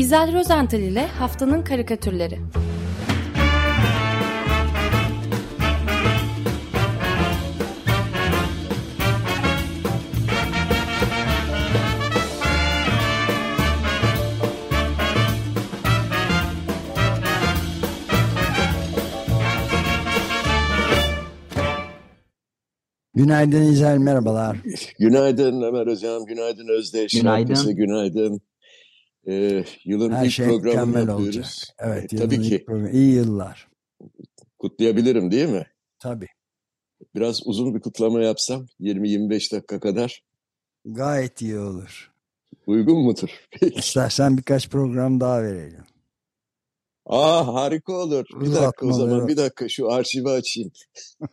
İzel 0.00 0.34
Rozental 0.34 0.80
ile 0.80 1.06
Haftanın 1.06 1.62
Karikatürleri 1.62 2.38
Günaydın 23.14 23.62
İzel, 23.62 23.98
merhabalar. 23.98 24.56
Günaydın 24.98 25.62
Ömer 25.62 25.86
Hocam, 25.86 26.24
günaydın 26.26 26.68
Özdeş. 26.68 27.12
Günaydın. 27.12 27.54
Herkese 27.54 27.72
günaydın. 27.72 28.40
Ee, 29.28 29.64
yılın 29.84 30.10
Her 30.12 30.24
ilk 30.26 30.32
şey 30.32 30.46
programını 30.46 30.98
yapıyoruz. 30.98 31.26
olacak. 31.26 31.46
Evet, 31.78 32.12
E, 32.12 32.16
tabii 32.16 32.42
ki. 32.42 32.64
programı. 32.64 32.90
İyi 32.90 33.14
yıllar. 33.14 33.68
Kutlayabilirim 34.58 35.30
değil 35.30 35.48
mi? 35.48 35.66
Tabii. 35.98 36.26
Biraz 37.14 37.46
uzun 37.46 37.74
bir 37.74 37.80
kutlama 37.80 38.22
yapsam 38.22 38.66
20-25 38.80 39.52
dakika 39.52 39.80
kadar 39.80 40.22
Gayet 40.84 41.42
iyi 41.42 41.58
olur. 41.58 42.12
uygun 42.66 42.98
mudur? 42.98 43.48
İstersen 43.76 44.36
birkaç 44.38 44.68
program 44.68 45.20
daha 45.20 45.42
verelim. 45.42 45.84
Aa 47.06 47.54
harika 47.54 47.92
olur. 47.92 48.24
Bir 48.40 48.52
dakika 48.52 48.86
o 48.86 48.92
zaman 48.92 49.28
bir 49.28 49.36
dakika 49.36 49.68
şu 49.68 49.90
arşivi 49.92 50.28
açayım. 50.28 50.70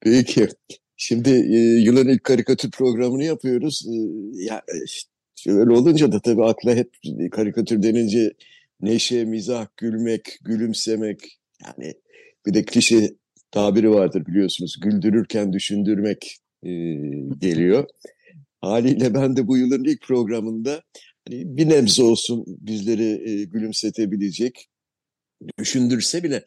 Peki. 0.00 0.48
Şimdi 0.96 1.30
e, 1.30 1.58
yılın 1.58 2.08
ilk 2.08 2.24
karikatür 2.24 2.70
programını 2.70 3.24
yapıyoruz. 3.24 3.86
E, 3.88 3.94
ya 4.44 4.62
e, 5.46 5.50
şöyle 5.50 5.70
olunca 5.70 6.12
da 6.12 6.20
tabii 6.20 6.44
akla 6.44 6.74
hep 6.74 6.96
karikatür 7.32 7.82
denince 7.82 8.32
neşe, 8.80 9.24
mizah, 9.24 9.66
gülmek, 9.76 10.38
gülümsemek. 10.44 11.38
Yani 11.64 11.94
bir 12.46 12.54
de 12.54 12.64
klişe 12.64 13.14
tabiri 13.50 13.90
vardır 13.90 14.26
biliyorsunuz. 14.26 14.76
Güldürürken 14.80 15.52
düşündürmek 15.52 16.38
e, 16.62 16.70
geliyor. 17.38 17.84
Haliyle 18.60 19.14
ben 19.14 19.36
de 19.36 19.46
bu 19.46 19.56
yılın 19.56 19.84
ilk 19.84 20.02
programında 20.02 20.82
hani 21.28 21.56
bir 21.56 21.68
nebze 21.68 22.02
olsun 22.02 22.44
bizleri 22.46 23.30
e, 23.30 23.44
gülümsetebilecek, 23.44 24.68
düşündürse 25.58 26.22
bile 26.22 26.44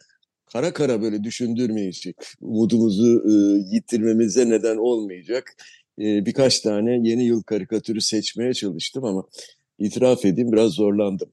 kara 0.54 0.73
kara 0.73 1.02
böyle 1.02 1.23
düşündürmeyecek, 1.23 2.16
umudumuzu 2.42 3.23
e, 3.30 3.34
yitirmemize 3.76 4.50
neden 4.50 4.78
olmayacak 4.78 5.56
e, 6.02 6.26
birkaç 6.26 6.59
tane 6.59 7.00
yeni 7.09 7.23
yıl 7.23 7.44
karikatürü 7.44 8.02
seçmeye 8.02 8.53
çalıştım 8.53 9.03
ama 9.06 9.23
itiraf 9.80 10.26
edeyim 10.26 10.52
biraz 10.52 10.72
zorlandım. 10.72 11.31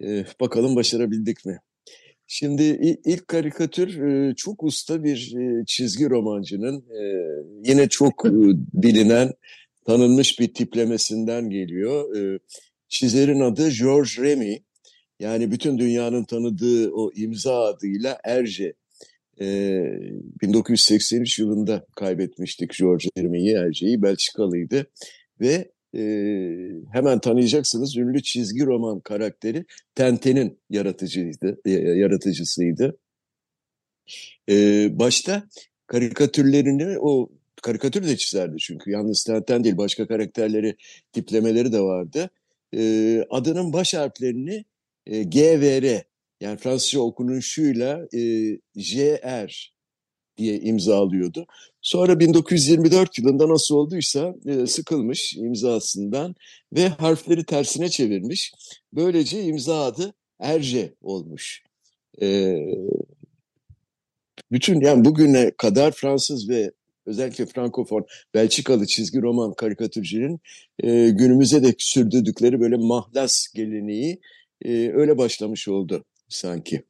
E, 0.00 0.24
bakalım 0.40 0.76
başarabildik 0.76 1.46
mi? 1.46 1.60
Şimdi 2.26 2.62
ilk 3.04 3.28
karikatür 3.28 4.02
e, 4.02 4.34
çok 4.34 4.62
usta 4.62 5.04
bir 5.04 5.34
e, 5.36 5.64
çizgi 5.66 6.10
romancının 6.10 6.78
e, 6.78 7.02
yine 7.70 7.88
çok 7.88 8.24
bilinen, 8.74 9.32
tanınmış 9.86 10.40
bir 10.40 10.54
tiplemesinden 10.54 11.50
geliyor. 11.50 12.16
Çizerin 12.88 13.40
adı 13.40 13.70
George 13.70 14.10
Remy. 14.18 14.62
Yani 15.20 15.50
bütün 15.50 15.78
dünyanın 15.78 16.24
tanıdığı 16.24 16.92
o 16.92 17.12
imza 17.14 17.64
adıyla 17.64 18.18
Erce. 18.24 18.74
Ee, 19.40 20.00
1983 20.42 21.38
yılında 21.38 21.86
kaybetmiştik 21.96 22.78
George 22.78 23.08
Hermey'i, 23.16 23.54
Erce'yi. 23.54 24.02
Belçikalıydı. 24.02 24.86
Ve 25.40 25.70
e, 25.94 26.02
hemen 26.92 27.18
tanıyacaksınız 27.18 27.96
ünlü 27.96 28.22
çizgi 28.22 28.66
roman 28.66 29.00
karakteri 29.00 29.64
Tenten'in 29.94 30.58
yaratıcıydı, 30.70 31.60
e, 31.64 31.70
yaratıcısıydı. 31.70 32.98
Ee, 34.48 34.88
başta 34.98 35.48
karikatürlerini 35.86 36.98
o 36.98 37.28
karikatür 37.62 38.08
de 38.08 38.16
çizerdi 38.16 38.56
çünkü 38.58 38.90
yalnız 38.90 39.24
Tenten 39.24 39.64
değil 39.64 39.76
başka 39.76 40.06
karakterleri 40.06 40.76
tiplemeleri 41.12 41.72
de 41.72 41.80
vardı. 41.80 42.30
Ee, 42.76 43.24
adının 43.30 43.72
baş 43.72 43.94
harflerini 43.94 44.64
e, 45.06 45.22
GVR 45.22 46.02
yani 46.42 46.58
Fransızca 46.58 47.00
okunuşuyla 47.00 48.06
e, 48.14 48.20
JR 48.76 49.72
diye 50.36 50.60
imzalıyordu. 50.60 51.46
Sonra 51.82 52.20
1924 52.20 53.18
yılında 53.18 53.48
nasıl 53.48 53.74
olduysa 53.74 54.34
e, 54.46 54.66
sıkılmış 54.66 55.34
imzasından 55.36 56.34
ve 56.72 56.88
harfleri 56.88 57.44
tersine 57.44 57.88
çevirmiş. 57.88 58.52
Böylece 58.92 59.44
imza 59.44 59.84
adı 59.84 60.14
Erce 60.40 60.94
olmuş. 61.02 61.62
E, 62.22 62.58
bütün 64.52 64.80
yani 64.80 65.04
bugüne 65.04 65.50
kadar 65.58 65.92
Fransız 65.92 66.48
ve 66.48 66.72
özellikle 67.06 67.46
Frankofon 67.46 68.06
Belçikalı 68.34 68.86
çizgi 68.86 69.22
roman 69.22 69.54
karikatürcünün 69.54 70.40
e, 70.82 71.08
günümüze 71.10 71.62
dek 71.62 71.82
sürdürdükleri 71.82 72.60
böyle 72.60 72.76
mahlas 72.76 73.48
geleneği 73.54 74.20
e, 74.64 74.92
öyle 74.92 75.18
başlamış 75.18 75.68
oldu 75.68 76.04
sanki. 76.34 76.82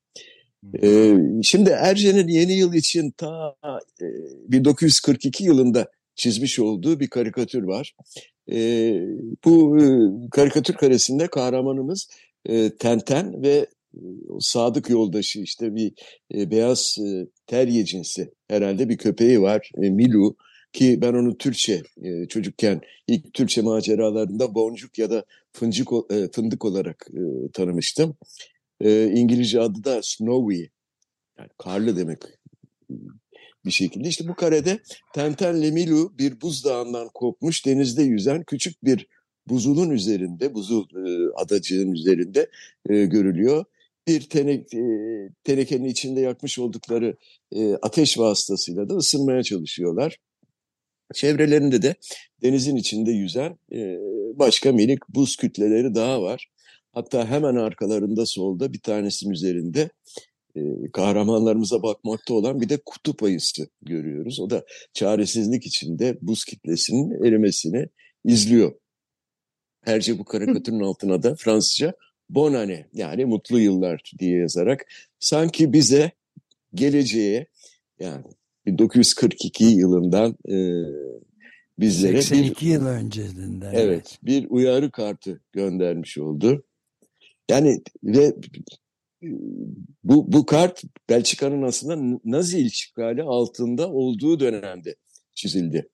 E, 0.83 1.17
şimdi 1.43 1.71
Erce'nin 1.71 2.29
yeni 2.29 2.53
yıl 2.53 2.75
için 2.75 3.11
ta 3.11 3.57
e, 4.01 4.07
1942 4.49 5.45
yılında 5.45 5.91
çizmiş 6.15 6.59
olduğu 6.59 7.01
bir 7.01 7.09
karikatür 7.09 7.63
var. 7.63 7.95
E, 8.53 8.57
bu 9.45 9.79
e, 9.79 9.85
karikatür 10.31 10.75
karesinde 10.75 11.27
kahramanımız 11.27 12.09
e, 12.47 12.71
Tenten 12.77 13.43
ve 13.43 13.67
e, 13.95 14.01
sadık 14.41 14.91
yoldaşı 14.91 15.41
işte 15.41 15.75
bir 15.75 15.93
e, 16.35 16.51
beyaz 16.51 16.97
e, 16.99 17.27
terye 17.47 17.85
cinsi 17.85 18.31
herhalde 18.49 18.89
bir 18.89 18.97
köpeği 18.97 19.43
var 19.43 19.71
e, 19.83 19.91
Milu 19.91 20.37
ki 20.73 20.99
ben 21.03 21.13
onu 21.15 21.39
Türkçe 21.39 21.83
e, 22.03 22.29
çocukken 22.29 22.81
ilk 23.07 23.35
Türkçe 23.35 23.63
maceralarında 23.63 24.55
boncuk 24.55 24.99
ya 24.99 25.11
da 25.11 25.25
fıncık, 25.53 25.89
e, 26.11 26.29
fındık 26.33 26.65
olarak 26.65 27.07
e, 27.15 27.51
tanımıştım. 27.53 28.17
E, 28.82 29.06
İngilizce 29.06 29.60
adı 29.60 29.84
da 29.84 30.00
Snowy 30.03 30.65
yani 31.38 31.50
karlı 31.59 31.97
demek 31.97 32.19
bir 33.65 33.70
şekilde. 33.70 34.09
İşte 34.09 34.28
bu 34.28 34.34
karede 34.34 34.78
Tentenle 35.15 35.70
Milu 35.70 36.19
bir 36.19 36.41
buzdağından 36.41 37.09
kopmuş 37.15 37.66
denizde 37.66 38.03
yüzen 38.03 38.43
küçük 38.43 38.84
bir 38.84 39.06
buzulun 39.48 39.91
üzerinde, 39.91 40.54
buzul 40.54 40.84
e, 41.06 41.32
adacığın 41.34 41.93
üzerinde 41.93 42.50
e, 42.88 43.04
görülüyor. 43.04 43.65
Bir 44.09 44.20
tenek, 44.20 44.75
e, 44.75 44.82
tenekenin 45.44 45.84
içinde 45.84 46.20
yakmış 46.20 46.59
oldukları 46.59 47.16
e, 47.53 47.75
ateş 47.75 48.19
vasıtasıyla 48.19 48.88
da 48.88 48.94
ısınmaya 48.94 49.43
çalışıyorlar. 49.43 50.19
Çevrelerinde 51.14 51.82
de 51.82 51.94
denizin 52.43 52.76
içinde 52.76 53.10
yüzen 53.10 53.59
e, 53.72 53.99
başka 54.34 54.72
minik 54.72 55.09
buz 55.09 55.37
kütleleri 55.37 55.94
daha 55.94 56.22
var. 56.22 56.52
Hatta 56.93 57.27
hemen 57.27 57.55
arkalarında 57.55 58.27
solda 58.27 58.73
bir 58.73 58.81
tanesinin 58.81 59.33
üzerinde 59.33 59.91
e, 60.57 60.61
kahramanlarımıza 60.93 61.83
bakmakta 61.83 62.35
olan 62.35 62.61
bir 62.61 62.69
de 62.69 62.79
kutup 62.87 63.23
ayısı 63.23 63.69
görüyoruz. 63.83 64.41
O 64.41 64.51
da 64.51 64.65
çaresizlik 64.93 65.67
içinde 65.67 66.19
buz 66.23 66.45
kitlesinin 66.45 67.25
erimesini 67.25 67.89
izliyor. 68.25 68.73
Ayrıca 69.87 70.19
bu 70.19 70.25
karikatürün 70.25 70.81
altına 70.81 71.23
da 71.23 71.35
Fransızca 71.35 71.95
bonane 72.31 72.89
yani 72.93 73.25
mutlu 73.25 73.61
yıllar 73.61 74.13
diye 74.19 74.39
yazarak 74.39 74.87
sanki 75.19 75.73
bize 75.73 76.13
geleceğe 76.75 77.47
yani 78.01 78.25
1942 78.67 79.65
yılından 79.65 80.37
e, 80.49 80.57
bizlere 81.79 82.17
bir 82.17 82.23
82 82.23 82.67
yıl 82.67 82.87
öncesinden. 82.87 83.73
Evet, 83.75 84.19
bir 84.23 84.47
uyarı 84.50 84.91
kartı 84.91 85.41
göndermiş 85.53 86.19
oldu. 86.19 86.65
Yani 87.52 87.82
ve 88.04 88.34
bu 90.04 90.32
bu 90.32 90.46
kart 90.46 90.82
Belçika'nın 91.08 91.62
aslında 91.62 92.20
Nazi 92.25 92.58
işgali 92.58 93.22
altında 93.22 93.93
olduğu 93.93 94.40
dönemde 94.40 94.94
çizildi. 95.34 95.88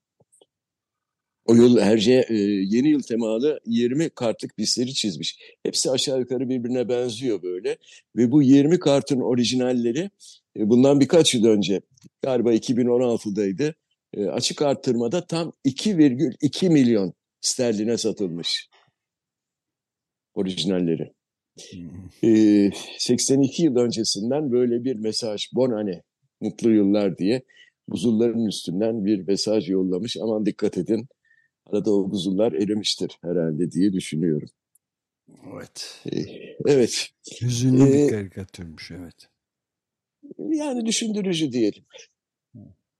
O 1.45 1.55
yıl 1.55 1.79
Herce 1.79 2.25
e, 2.29 2.35
yeni 2.35 2.89
yıl 2.89 3.01
temalı 3.01 3.59
20 3.65 4.09
kartlık 4.09 4.57
bir 4.57 4.65
seri 4.65 4.93
çizmiş. 4.93 5.39
Hepsi 5.63 5.91
aşağı 5.91 6.19
yukarı 6.19 6.49
birbirine 6.49 6.89
benziyor 6.89 7.41
böyle. 7.41 7.77
Ve 8.15 8.31
bu 8.31 8.43
20 8.43 8.79
kartın 8.79 9.19
orijinalleri 9.19 10.09
e, 10.57 10.69
bundan 10.69 10.99
birkaç 10.99 11.35
yıl 11.35 11.45
önce 11.45 11.81
galiba 12.21 12.53
2016'daydı. 12.53 13.73
E, 14.13 14.25
açık 14.25 14.61
artırmada 14.61 15.27
tam 15.27 15.53
2,2 15.65 16.69
milyon 16.69 17.13
sterline 17.41 17.97
satılmış 17.97 18.69
orijinalleri. 20.33 21.18
Ee, 22.23 22.71
82 22.97 23.63
yıl 23.63 23.75
öncesinden 23.75 24.51
böyle 24.51 24.83
bir 24.83 24.95
mesaj, 24.95 25.45
bonane, 25.53 26.01
mutlu 26.41 26.71
yıllar 26.71 27.17
diye 27.17 27.41
buzulların 27.87 28.45
üstünden 28.45 29.05
bir 29.05 29.27
mesaj 29.27 29.69
yollamış. 29.69 30.17
Aman 30.17 30.45
dikkat 30.45 30.77
edin, 30.77 31.07
arada 31.65 31.93
o 31.93 32.11
buzullar 32.11 32.53
erimiştir 32.53 33.17
herhalde 33.21 33.71
diye 33.71 33.93
düşünüyorum. 33.93 34.49
Evet. 35.53 36.01
E, 36.13 36.19
evet. 36.65 37.09
Hüzünlü 37.41 37.83
Ee, 37.83 37.93
bir 37.93 38.09
karikatürmüş 38.09 38.91
evet. 38.91 39.29
Yani 40.37 40.85
düşündürücü 40.85 41.51
diyelim. 41.51 41.83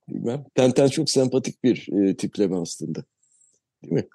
Bilmem. 0.09 0.45
Tenten 0.55 0.87
çok 0.87 1.09
sempatik 1.09 1.63
bir 1.63 1.87
e, 1.93 2.15
tipleme 2.15 2.55
aslında. 2.55 3.03
Değil 3.83 3.93
mi? 3.93 4.07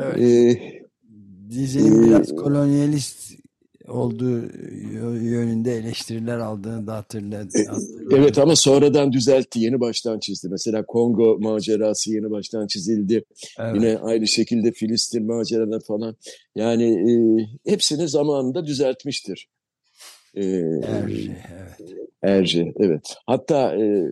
Evet. 0.00 0.20
E, 0.20 0.82
Dizinin 1.54 2.02
Ee, 2.02 2.06
biraz 2.06 2.36
kolonyalist 2.36 3.32
olduğu 3.88 4.40
yö- 4.40 5.22
yönünde 5.22 5.76
eleştiriler 5.76 6.38
aldığını 6.38 6.86
da 6.86 6.96
hatırladı. 6.96 7.48
evet 8.12 8.38
ama 8.38 8.56
sonradan 8.56 9.12
düzeltti. 9.12 9.60
Yeni 9.60 9.80
baştan 9.80 10.18
çizdi. 10.18 10.48
Mesela 10.50 10.86
Kongo 10.86 11.38
macerası 11.40 12.12
yeni 12.12 12.30
baştan 12.30 12.66
çizildi. 12.66 13.24
Evet. 13.58 13.74
Yine 13.74 13.98
aynı 13.98 14.26
şekilde 14.28 14.72
Filistin 14.72 15.26
maceraları 15.26 15.80
falan. 15.80 16.16
Yani 16.56 16.84
e, 16.84 17.14
hepsini 17.70 18.08
zamanında 18.08 18.66
düzeltmiştir. 18.66 19.48
E, 20.34 20.44
Erci, 20.44 21.36
evet. 21.52 21.90
Erce, 22.22 22.72
evet. 22.76 23.14
Hatta 23.26 23.76
e, 23.76 24.08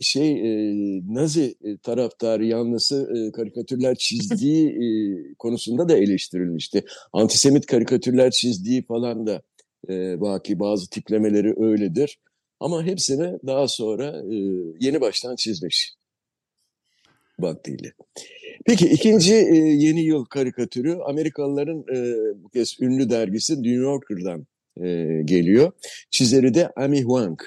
şey 0.00 0.32
e, 0.32 0.72
Nazi 1.08 1.54
e, 1.64 1.76
taraftarı 1.76 2.44
yanlısı 2.44 3.12
e, 3.16 3.32
karikatürler 3.32 3.94
çizdiği 3.94 4.68
e, 4.82 4.84
konusunda 5.38 5.88
da 5.88 5.96
eleştirilmişti. 5.96 6.84
Antisemit 7.12 7.66
karikatürler 7.66 8.30
çizdiği 8.30 8.82
falan 8.82 9.26
da 9.26 9.42
e, 9.88 10.20
baki 10.20 10.60
bazı 10.60 10.90
tiplemeleri 10.90 11.54
öyledir. 11.62 12.18
Ama 12.60 12.84
hepsini 12.84 13.38
daha 13.46 13.68
sonra 13.68 14.22
e, 14.32 14.36
yeni 14.80 15.00
baştan 15.00 15.36
çizmiş 15.36 15.94
vaktiyle. 17.38 17.92
Peki 18.66 18.86
ikinci 18.86 19.34
e, 19.34 19.56
yeni 19.56 20.00
yıl 20.00 20.24
karikatürü 20.24 20.98
Amerikalıların 21.06 21.84
e, 21.94 22.16
bu 22.42 22.48
kez 22.48 22.80
ünlü 22.80 23.10
dergisi 23.10 23.54
New 23.54 23.70
Yorker'dan 23.70 24.46
e, 24.80 25.22
geliyor. 25.24 25.72
Çizeri 26.10 26.54
de 26.54 26.70
Amy 26.76 27.02
Huang. 27.02 27.40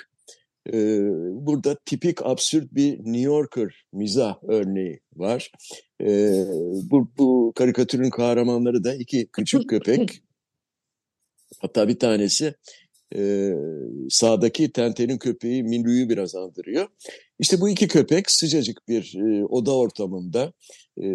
E, 0.74 1.00
burada 1.46 1.78
tipik 1.86 2.26
absürt 2.26 2.76
bir 2.76 3.00
New 3.00 3.22
Yorker 3.22 3.84
mizah 3.94 4.44
örneği 4.44 5.00
var. 5.16 5.52
E, 6.02 6.44
bu, 6.92 7.12
bu 7.18 7.54
karikatürün 7.56 8.10
kahramanları 8.10 8.84
da 8.84 8.96
iki 8.96 9.28
küçük 9.28 9.70
köpek. 9.70 10.24
Hatta 11.62 11.88
bir 11.88 12.00
tanesi 12.00 12.54
e, 13.16 13.52
sağdaki 14.10 14.72
Tenten'in 14.72 15.18
köpeği 15.18 15.64
Minru'yu 15.64 16.10
biraz 16.10 16.36
andırıyor. 16.36 16.88
İşte 17.40 17.62
bu 17.62 17.70
iki 17.70 17.88
köpek 17.88 18.32
sıcacık 18.32 18.88
bir 18.88 19.16
e, 19.16 19.46
oda 19.46 19.78
ortamında 19.78 20.54
e, 20.98 21.08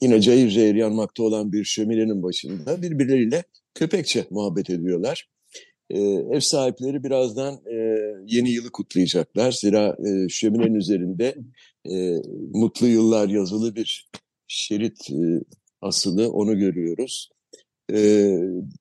yine 0.00 0.20
cayır 0.20 0.50
cayır 0.50 0.74
yanmakta 0.74 1.22
olan 1.22 1.52
bir 1.52 1.64
şöminenin 1.64 2.22
başında 2.22 2.82
birbirleriyle 2.82 3.44
köpekçe 3.74 4.26
muhabbet 4.30 4.70
ediyorlar. 4.70 5.28
E, 5.90 6.00
ev 6.32 6.40
sahipleri 6.40 7.04
birazdan 7.04 7.54
e, 7.54 7.76
yeni 8.26 8.50
yılı 8.50 8.70
kutlayacaklar. 8.70 9.52
Zira 9.52 9.96
e, 10.06 10.28
şöminenin 10.28 10.74
üzerinde 10.74 11.36
e, 11.90 12.14
mutlu 12.54 12.86
yıllar 12.86 13.28
yazılı 13.28 13.76
bir 13.76 14.08
şerit 14.48 15.10
e, 15.10 15.40
asılı 15.80 16.32
onu 16.32 16.58
görüyoruz. 16.58 17.30
Ee, 17.92 18.38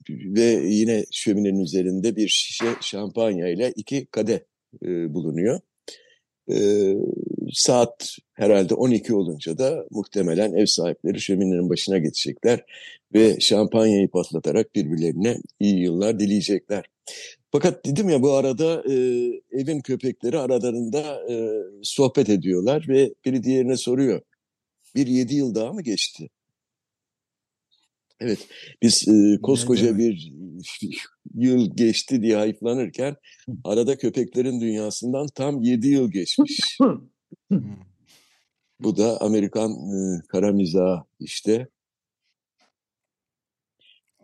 ve 0.09 0.43
yine 0.67 1.05
şöminenin 1.11 1.59
üzerinde 1.59 2.15
bir 2.15 2.27
şişe 2.27 2.65
şampanya 2.81 3.47
ile 3.47 3.73
iki 3.75 4.05
kadeh 4.05 4.39
e, 4.85 5.13
bulunuyor. 5.13 5.59
Ee, 6.51 6.95
saat 7.53 8.17
herhalde 8.33 8.73
12 8.73 9.13
olunca 9.13 9.57
da 9.57 9.85
muhtemelen 9.91 10.53
ev 10.53 10.65
sahipleri 10.65 11.21
şöminenin 11.21 11.69
başına 11.69 11.97
geçecekler 11.97 12.65
ve 13.13 13.39
şampanyayı 13.39 14.07
patlatarak 14.09 14.75
birbirlerine 14.75 15.37
iyi 15.59 15.79
yıllar 15.79 16.19
dileyecekler. 16.19 16.85
Fakat 17.51 17.85
dedim 17.85 18.09
ya 18.09 18.21
bu 18.21 18.33
arada 18.33 18.83
e, 18.89 18.93
evin 19.51 19.81
köpekleri 19.81 20.39
aralarında 20.39 21.31
e, 21.31 21.63
sohbet 21.83 22.29
ediyorlar 22.29 22.85
ve 22.87 23.13
biri 23.25 23.43
diğerine 23.43 23.77
soruyor. 23.77 24.21
Bir 24.95 25.07
yedi 25.07 25.35
yıl 25.35 25.55
daha 25.55 25.73
mı 25.73 25.81
geçti? 25.81 26.29
Evet, 28.19 28.47
biz 28.81 29.07
e, 29.07 29.41
koskoca 29.41 29.97
bir 29.97 30.33
yıl 31.35 31.75
geçti 31.75 32.21
diye 32.21 32.35
hayıflanırken 32.35 33.15
arada 33.63 33.97
köpeklerin 33.97 34.61
dünyasından 34.61 35.27
tam 35.27 35.61
yedi 35.61 35.87
yıl 35.87 36.11
geçmiş. 36.11 36.77
Bu 38.79 38.97
da 38.97 39.21
Amerikan 39.21 39.71
e, 39.71 40.21
kara 40.27 40.51
mizahı 40.51 41.03
işte. 41.19 41.67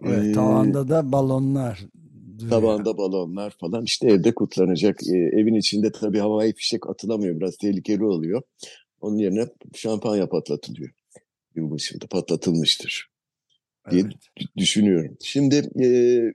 Evet, 0.03 0.35
tavanda 0.35 0.87
da 0.87 1.11
balonlar. 1.11 1.85
Tabanda 2.49 2.97
balonlar 2.97 3.55
falan 3.59 3.83
işte 3.83 4.07
evde 4.07 4.33
kutlanacak. 4.35 4.99
E, 5.07 5.17
evin 5.17 5.55
içinde 5.55 5.91
tabii 5.91 6.19
havai 6.19 6.53
fişek 6.53 6.89
atılamıyor. 6.89 7.39
Biraz 7.39 7.57
tehlikeli 7.57 8.03
oluyor. 8.05 8.41
Onun 9.01 9.17
yerine 9.17 9.47
şampanya 9.75 10.29
patlatılıyor. 10.29 10.89
Yılbaşında 11.55 12.07
patlatılmıştır. 12.07 13.09
diye 13.91 14.01
Evet. 14.01 14.13
düşünüyorum. 14.57 15.17
Şimdi 15.21 15.55
e, 15.83 15.87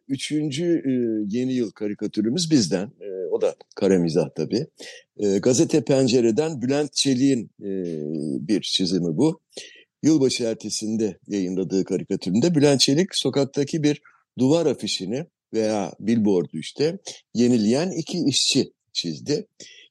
üçüncü 0.08 0.64
e, 0.64 0.92
yeni 1.38 1.52
yıl 1.52 1.70
karikatürümüz 1.70 2.50
bizden. 2.50 2.86
E, 3.00 3.08
o 3.32 3.40
da 3.40 3.54
kara 3.76 3.98
mizah 3.98 4.28
tabii. 4.36 4.66
E, 5.16 5.38
Gazete 5.38 5.84
Pencere'den 5.84 6.62
Bülent 6.62 6.92
Çelik'in 6.92 7.50
e, 7.60 7.70
bir 8.48 8.60
çizimi 8.60 9.16
bu. 9.16 9.40
Yılbaşı 10.02 10.44
ertesinde 10.44 11.18
yayınladığı 11.28 11.84
karikatüründe 11.84 12.54
Bülent 12.54 12.80
Çelik 12.80 13.14
sokaktaki 13.14 13.82
bir 13.82 14.02
duvar 14.38 14.66
afişini 14.66 15.26
veya 15.52 15.92
billboardu 16.00 16.58
işte 16.58 16.98
yenileyen 17.34 17.90
iki 17.90 18.24
işçi 18.24 18.72
çizdi. 18.92 19.46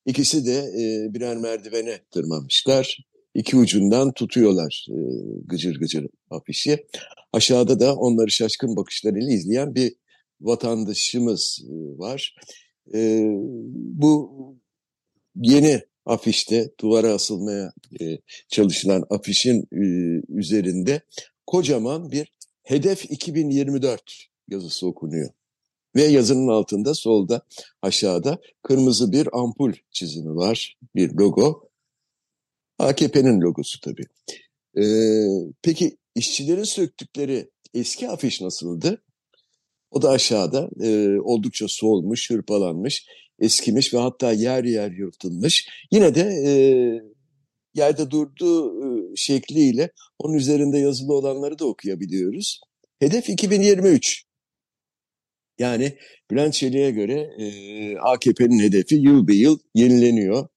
İkisi 0.05 0.45
de 0.45 0.57
e, 0.57 1.13
birer 1.13 1.37
merdivene 1.37 1.99
tırmanmışlar. 2.11 2.97
İki 3.33 3.57
ucundan 3.57 4.13
tutuyorlar 4.13 4.87
e, 4.89 4.97
gıcır 5.45 5.79
gıcır 5.79 6.07
afişi. 6.29 6.85
Aşağıda 7.33 7.79
da 7.79 7.95
onları 7.95 8.31
şaşkın 8.31 8.75
bakışlarıyla 8.75 9.33
izleyen 9.33 9.75
bir 9.75 9.95
vatandaşımız 10.41 11.59
e, 11.69 11.73
var. 11.99 12.35
E, 12.93 13.21
bu 13.75 14.31
yeni 15.35 15.81
afişte 16.05 16.69
duvara 16.79 17.13
asılmaya 17.13 17.73
e, 18.01 18.17
çalışılan 18.47 19.03
afişin 19.09 19.67
e, 19.71 19.85
üzerinde 20.29 21.01
kocaman 21.47 22.11
bir 22.11 22.33
hedef 22.63 23.11
2024 23.11 24.27
yazısı 24.49 24.87
okunuyor. 24.87 25.29
Ve 25.95 26.03
yazının 26.03 26.47
altında 26.47 26.93
solda 26.93 27.41
aşağıda 27.81 28.39
kırmızı 28.63 29.11
bir 29.11 29.39
ampul 29.39 29.73
çizimi 29.91 30.35
var. 30.35 30.77
Bir 30.95 31.11
logo. 31.11 31.69
AKP'nin 32.79 33.41
logosu 33.41 33.79
tabii. 33.79 34.05
Ee, 34.77 35.53
peki 35.61 35.97
işçilerin 36.15 36.63
söktükleri 36.63 37.49
eski 37.73 38.09
afiş 38.09 38.41
nasıldı? 38.41 39.01
O 39.91 40.01
da 40.01 40.09
aşağıda 40.09 40.69
e, 40.83 41.19
oldukça 41.19 41.67
solmuş, 41.67 42.29
hırpalanmış, 42.29 43.05
eskimiş 43.39 43.93
ve 43.93 43.97
hatta 43.97 44.31
yer 44.31 44.63
yer 44.63 44.91
yırtılmış. 44.91 45.67
Yine 45.91 46.15
de 46.15 46.21
e, 46.21 46.51
yerde 47.73 48.11
durduğu 48.11 48.83
e, 48.83 49.15
şekliyle 49.15 49.91
onun 50.19 50.33
üzerinde 50.33 50.77
yazılı 50.77 51.13
olanları 51.13 51.59
da 51.59 51.65
okuyabiliyoruz. 51.65 52.61
Hedef 52.99 53.29
2023. 53.29 54.25
Yani 55.59 55.97
Bülent 56.31 56.53
Çelik'e 56.53 56.91
göre 56.91 57.29
e, 57.37 57.97
AKP'nin 57.97 58.59
hedefi 58.59 58.95
yıl 58.95 59.27
bir 59.27 59.33
yıl 59.33 59.59
yenileniyor. 59.75 60.47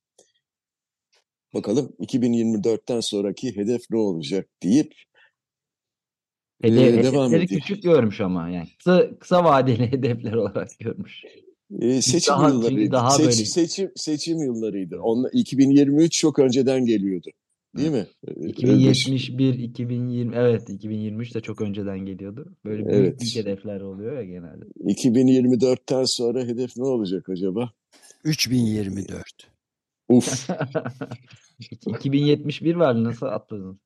Bakalım 1.54 1.96
2024'ten 2.00 3.00
sonraki 3.00 3.56
hedef 3.56 3.82
ne 3.90 3.98
olacak 3.98 4.48
deyip 4.62 4.92
Hede- 6.62 6.86
Ee, 6.88 7.02
devam 7.02 7.26
hedefleri 7.28 7.44
ediyor. 7.44 7.60
küçük 7.60 7.82
görmüş 7.82 8.20
ama 8.20 8.50
yani 8.50 8.68
kısa, 8.78 9.18
kısa 9.18 9.44
vadeli 9.44 9.86
hedefler 9.92 10.32
olarak 10.32 10.68
görmüş. 10.80 11.22
E, 11.80 12.02
seçim 12.02 12.34
Daha- 12.34 12.48
yıllarıydı. 12.48 12.92
daha 12.92 13.10
Seç- 13.10 13.24
böyle- 13.26 13.32
seçim 13.44 13.90
seçim 13.96 14.38
yıllarıydı. 14.38 14.98
Onla, 15.00 15.30
2023 15.32 16.18
çok 16.18 16.38
önceden 16.38 16.84
geliyordu. 16.84 17.30
Değil 17.76 17.90
mi? 17.90 18.06
Ee, 18.28 18.30
Özdeş- 18.30 18.48
2071, 18.48 19.54
2020 19.54 20.36
evet 20.36 20.70
2023 20.70 21.34
de 21.34 21.40
çok 21.40 21.60
önceden 21.60 21.98
geliyordu. 21.98 22.56
Böyle 22.64 22.86
büyük, 22.86 22.94
Evet. 22.94 23.20
büyük 23.20 23.36
hedefler 23.36 23.80
oluyor 23.80 24.16
ya 24.16 24.24
genelde. 24.24 24.64
2024'ten 24.84 26.04
sonra 26.04 26.44
hedef 26.44 26.76
ne 26.76 26.84
olacak 26.84 27.28
acaba? 27.28 27.72
3024. 28.24 29.50
Uf, 30.08 30.48
2071 31.86 32.74
var 32.74 33.04
nasıl 33.04 33.26
atladınız? 33.26 33.76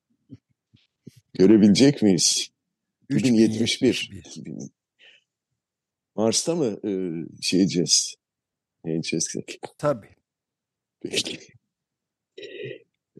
görebilecek 1.34 2.02
miyiz? 2.02 2.48
2071. 3.10 3.88
3071. 3.88 4.18
2000. 4.30 4.70
Mars'ta 6.16 6.54
mı 6.54 6.78
e, 6.84 6.90
şey 7.42 7.60
edeceğiz? 7.62 8.14
Ne 8.84 8.94
edeceğiz? 8.94 9.34
Tabii. 9.78 10.08
Peki. 11.00 11.38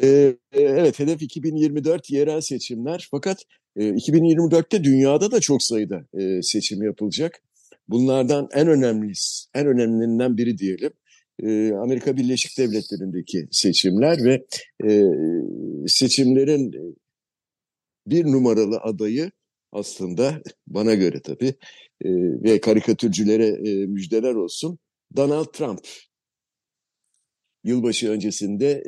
Evet 0.01 0.99
hedef 0.99 1.23
2024 1.23 2.11
yerel 2.11 2.41
seçimler 2.41 3.09
fakat 3.11 3.45
E, 3.77 3.89
2024'te 3.89 4.85
dünyada 4.85 5.31
da 5.31 5.41
çok 5.41 5.63
sayıda 5.63 6.07
seçim 6.43 6.83
yapılacak. 6.83 7.43
Bunlardan 7.89 8.49
en 8.55 8.69
önemlisi, 8.69 9.49
en 9.55 9.67
önemlilerinden 9.67 10.37
biri 10.37 10.59
diyelim. 10.59 10.93
Amerika 11.83 12.17
Birleşik 12.17 12.59
Devletleri'ndeki 12.59 13.49
seçimler 13.51 14.19
ve 14.25 14.47
seçimlerin 15.87 16.97
bir 18.07 18.25
numaralı 18.25 18.77
adayı 18.77 19.31
aslında 19.73 20.43
bana 20.67 20.95
göre 20.95 21.21
tabii 21.23 21.55
ve 22.45 22.61
karikatürcülere 22.61 23.51
müjdeler 23.87 24.35
olsun 24.35 24.79
Donald 25.17 25.53
Trump. 25.53 25.81
Yılbaşı 27.65 28.11
öncesinde 28.11 28.83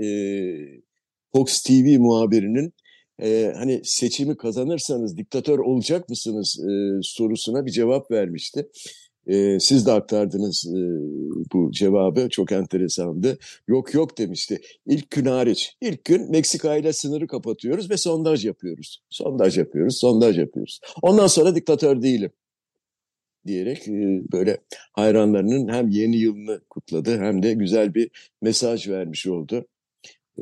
Fox 1.34 1.62
TV 1.62 1.98
muhabirinin 1.98 2.74
e, 3.22 3.52
hani 3.56 3.80
seçimi 3.84 4.36
kazanırsanız 4.36 5.16
diktatör 5.16 5.58
olacak 5.58 6.08
mısınız 6.08 6.60
e, 6.60 6.72
sorusuna 7.02 7.66
bir 7.66 7.70
cevap 7.70 8.10
vermişti. 8.10 8.68
E, 9.26 9.60
siz 9.60 9.86
de 9.86 9.92
aktardınız 9.92 10.66
e, 10.66 10.80
bu 11.52 11.70
cevabı 11.72 12.28
çok 12.28 12.52
enteresandı. 12.52 13.38
Yok 13.68 13.94
yok 13.94 14.18
demişti. 14.18 14.60
İlk 14.86 15.10
gün 15.10 15.24
hariç. 15.24 15.76
İlk 15.80 16.04
gün 16.04 16.30
Meksika 16.30 16.76
ile 16.76 16.92
sınırı 16.92 17.26
kapatıyoruz 17.26 17.90
ve 17.90 17.96
sondaj 17.96 18.44
yapıyoruz. 18.44 19.02
Sondaj 19.10 19.58
yapıyoruz, 19.58 19.98
sondaj 19.98 20.38
yapıyoruz. 20.38 20.80
Ondan 21.02 21.26
sonra 21.26 21.54
diktatör 21.54 22.02
değilim 22.02 22.30
diyerek 23.46 23.86
böyle 24.32 24.58
hayranlarının 24.92 25.72
hem 25.72 25.88
yeni 25.88 26.16
yılını 26.16 26.60
kutladı 26.70 27.18
hem 27.18 27.42
de 27.42 27.52
güzel 27.52 27.94
bir 27.94 28.10
mesaj 28.42 28.88
vermiş 28.88 29.26
oldu 29.26 29.66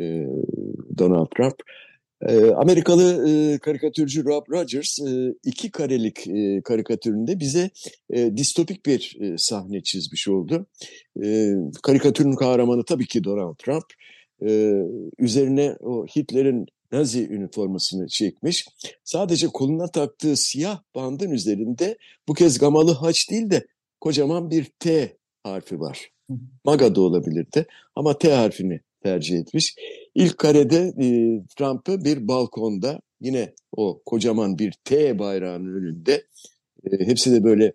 e, 0.00 0.26
Donald 0.99 1.26
Trump. 1.37 1.54
E, 2.28 2.50
Amerikalı 2.50 3.30
e, 3.30 3.58
karikatürcü 3.58 4.25
Rob 4.25 4.46
Rogers 4.50 4.99
e, 5.00 5.34
iki 5.44 5.70
karelik 5.70 6.28
e, 6.28 6.62
karikatüründe 6.64 7.40
bize 7.40 7.70
e, 8.11 8.37
distopik 8.37 8.87
bir 8.87 9.16
e, 9.20 9.38
sahne 9.38 9.82
çizmiş 9.82 10.28
oldu. 10.28 10.66
E, 11.25 11.54
karikatürün 11.82 12.32
kahramanı 12.32 12.84
tabii 12.84 13.06
ki 13.06 13.25
Donald 13.25 13.56
Trump. 13.56 13.84
E, 14.46 14.82
üzerine 15.18 15.76
o 15.80 16.06
Hitler'in 16.06 16.66
Nazi 16.92 17.28
üniformasını 17.28 18.08
çekmiş. 18.08 18.66
Sadece 19.04 19.46
koluna 19.46 19.87
taktığı 19.87 20.37
siyah 20.37 20.82
bandın 20.94 21.30
üzerinde 21.30 21.99
bu 22.28 22.34
kez 22.34 22.58
gamalı 22.58 22.92
haç 22.92 23.30
değil 23.30 23.50
de 23.50 23.66
kocaman 24.00 24.50
bir 24.50 24.64
T 24.64 25.16
harfi 25.42 25.80
var. 25.80 26.11
Maga 26.64 26.94
da 26.94 27.00
olabilirdi 27.00 27.66
ama 27.96 28.18
T 28.18 28.32
harfini 28.32 28.80
tercih 29.02 29.38
etmiş. 29.38 29.75
İlk 30.14 30.38
karede 30.38 30.92
e, 31.00 31.06
Trump'ı 31.56 32.04
bir 32.04 32.28
balkonda 32.28 33.00
yine 33.21 33.54
o 33.76 34.02
kocaman 34.06 34.59
bir 34.59 34.73
T 34.85 35.18
bayrağının 35.18 35.75
önünde 35.75 36.26
e, 36.85 37.06
hepsi 37.06 37.32
de 37.32 37.44
böyle 37.44 37.73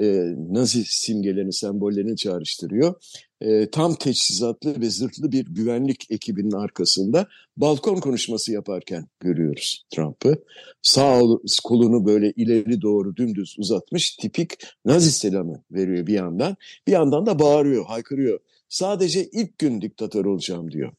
e, 0.00 0.34
Nazi 0.50 0.84
simgelerini, 0.84 1.52
sembollerini 1.52 2.16
çağrıştırıyor. 2.16 2.94
E, 3.40 3.70
tam 3.70 3.94
teçhizatlı 3.94 4.80
ve 4.80 4.90
zırhlı 4.90 5.32
bir 5.32 5.44
güvenlik 5.44 6.10
ekibinin 6.10 6.52
arkasında 6.52 7.26
balkon 7.56 7.96
konuşması 7.96 8.52
yaparken 8.52 9.06
görüyoruz 9.20 9.86
Trump'ı. 9.94 10.44
Sağ 10.82 11.20
kolunu 11.64 12.06
böyle 12.06 12.32
ileri 12.36 12.82
doğru 12.82 13.16
dümdüz 13.16 13.56
uzatmış 13.58 14.16
tipik 14.16 14.50
Nazi 14.84 15.12
selamı 15.12 15.62
veriyor 15.70 16.06
bir 16.06 16.14
yandan. 16.14 16.56
Bir 16.86 16.92
yandan 16.92 17.26
da 17.26 17.38
bağırıyor, 17.38 17.86
haykırıyor. 17.86 18.40
Sadece 18.68 19.24
ilk 19.32 19.58
gün 19.58 19.80
diktatör 19.80 20.24
olacağım 20.24 20.70
diyor. 20.70 20.92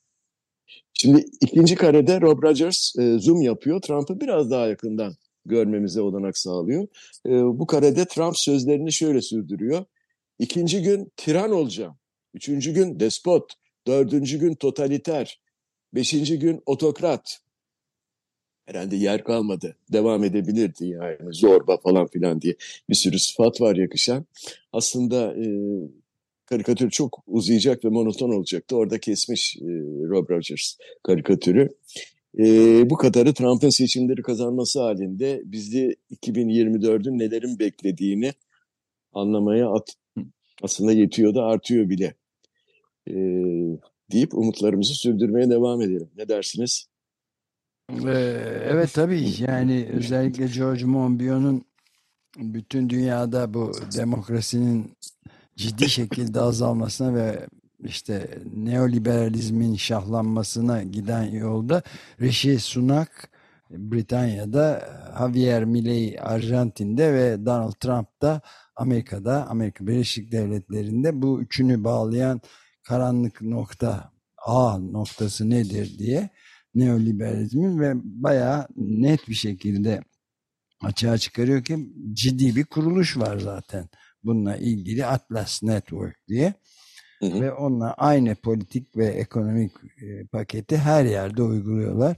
Şimdi 0.93 1.25
ikinci 1.41 1.75
karede 1.75 2.21
Rob 2.21 2.43
Rogers 2.43 2.95
e, 3.00 3.19
zoom 3.19 3.41
yapıyor. 3.41 3.81
Trump'ı 3.81 4.21
biraz 4.21 4.51
daha 4.51 4.67
yakından 4.67 5.15
görmemize 5.45 6.01
olanak 6.01 6.38
sağlıyor. 6.38 6.88
E, 7.25 7.29
bu 7.29 7.67
karede 7.67 8.05
Trump 8.05 8.38
sözlerini 8.38 8.93
şöyle 8.93 9.21
sürdürüyor. 9.21 9.86
İkinci 10.39 10.81
gün 10.81 11.12
tiran 11.17 11.51
olacağım. 11.51 11.95
Üçüncü 12.33 12.74
gün 12.74 13.00
despot. 13.00 13.53
Dördüncü 13.88 14.39
gün 14.39 14.55
totaliter. 14.55 15.41
Beşinci 15.93 16.39
gün 16.39 16.62
otokrat. 16.65 17.39
Herhalde 18.65 18.95
yer 18.95 19.24
kalmadı. 19.24 19.77
Devam 19.93 20.24
edebilirdi 20.24 20.88
yani 20.88 21.33
zorba 21.33 21.77
falan 21.77 22.07
filan 22.07 22.41
diye 22.41 22.55
bir 22.89 22.95
sürü 22.95 23.19
sıfat 23.19 23.62
var 23.62 23.75
yakışan. 23.75 24.25
Aslında 24.74 25.33
e, 25.33 25.45
karikatür 26.47 26.89
çok 26.89 27.23
uzayacak 27.27 27.85
ve 27.85 27.89
monoton 27.89 28.29
olacaktı. 28.29 28.75
Orada 28.75 28.99
kesmiş 28.99 29.57
e, 29.57 29.65
Rob 30.09 30.29
Rogers 30.29 30.77
karikatürü. 31.03 31.69
E, 32.39 32.45
bu 32.89 32.95
kadarı 32.95 33.33
Trump'ın 33.33 33.69
seçimleri 33.69 34.21
kazanması 34.21 34.81
halinde 34.81 35.41
bizi 35.45 35.95
2024'ün 36.11 37.19
nelerin 37.19 37.59
beklediğini 37.59 38.33
anlamaya 39.13 39.69
at, 39.69 39.95
aslında 40.63 40.91
yetiyor 40.91 41.35
da 41.35 41.43
artıyor 41.43 41.89
bile. 41.89 42.13
E, 43.07 43.13
deyip 44.11 44.33
umutlarımızı 44.33 44.93
sürdürmeye 44.93 45.49
devam 45.49 45.81
edelim. 45.81 46.09
Ne 46.17 46.29
dersiniz? 46.29 46.87
Evet 48.65 48.93
tabii 48.93 49.29
yani 49.39 49.89
özellikle 49.93 50.47
George 50.47 50.85
Monbiot'un 50.85 51.65
bütün 52.37 52.89
dünyada 52.89 53.53
bu 53.53 53.71
demokrasinin 53.97 54.91
ciddi 55.57 55.89
şekilde 55.89 56.41
azalmasına 56.41 57.15
ve 57.15 57.47
işte 57.79 58.39
neoliberalizmin 58.55 59.75
şahlanmasına 59.75 60.83
giden 60.83 61.23
yolda 61.23 61.83
Rishi 62.21 62.59
Sunak 62.59 63.29
Britanya'da, 63.69 64.89
Javier 65.19 65.65
Milei 65.65 66.21
Arjantin'de 66.21 67.13
ve 67.13 67.45
Donald 67.45 67.73
Trump 67.73 68.21
da 68.21 68.41
Amerika'da, 68.75 69.47
Amerika 69.47 69.87
Birleşik 69.87 70.31
Devletleri'nde 70.31 71.21
bu 71.21 71.41
üçünü 71.41 71.83
bağlayan 71.83 72.41
karanlık 72.83 73.41
nokta 73.41 74.11
A 74.45 74.77
noktası 74.77 75.49
nedir 75.49 75.99
diye 75.99 76.29
neoliberalizmin 76.75 77.79
ve 77.79 77.93
bayağı 77.95 78.67
net 78.75 79.27
bir 79.27 79.33
şekilde 79.33 80.01
açığa 80.83 81.17
çıkarıyor 81.17 81.63
ki 81.63 81.93
ciddi 82.13 82.55
bir 82.55 82.65
kuruluş 82.65 83.17
var 83.17 83.39
zaten 83.39 83.89
bununla 84.27 84.57
ilgili 84.57 85.05
Atlas 85.05 85.63
Network 85.63 86.27
diye. 86.27 86.53
Hı 87.19 87.25
hı. 87.25 87.41
Ve 87.41 87.53
onunla 87.53 87.93
aynı 87.93 88.36
politik 88.36 88.98
ve 88.98 89.05
ekonomik 89.05 89.72
e, 90.01 90.27
paketi 90.31 90.77
her 90.77 91.05
yerde 91.05 91.43
uyguluyorlar. 91.43 92.17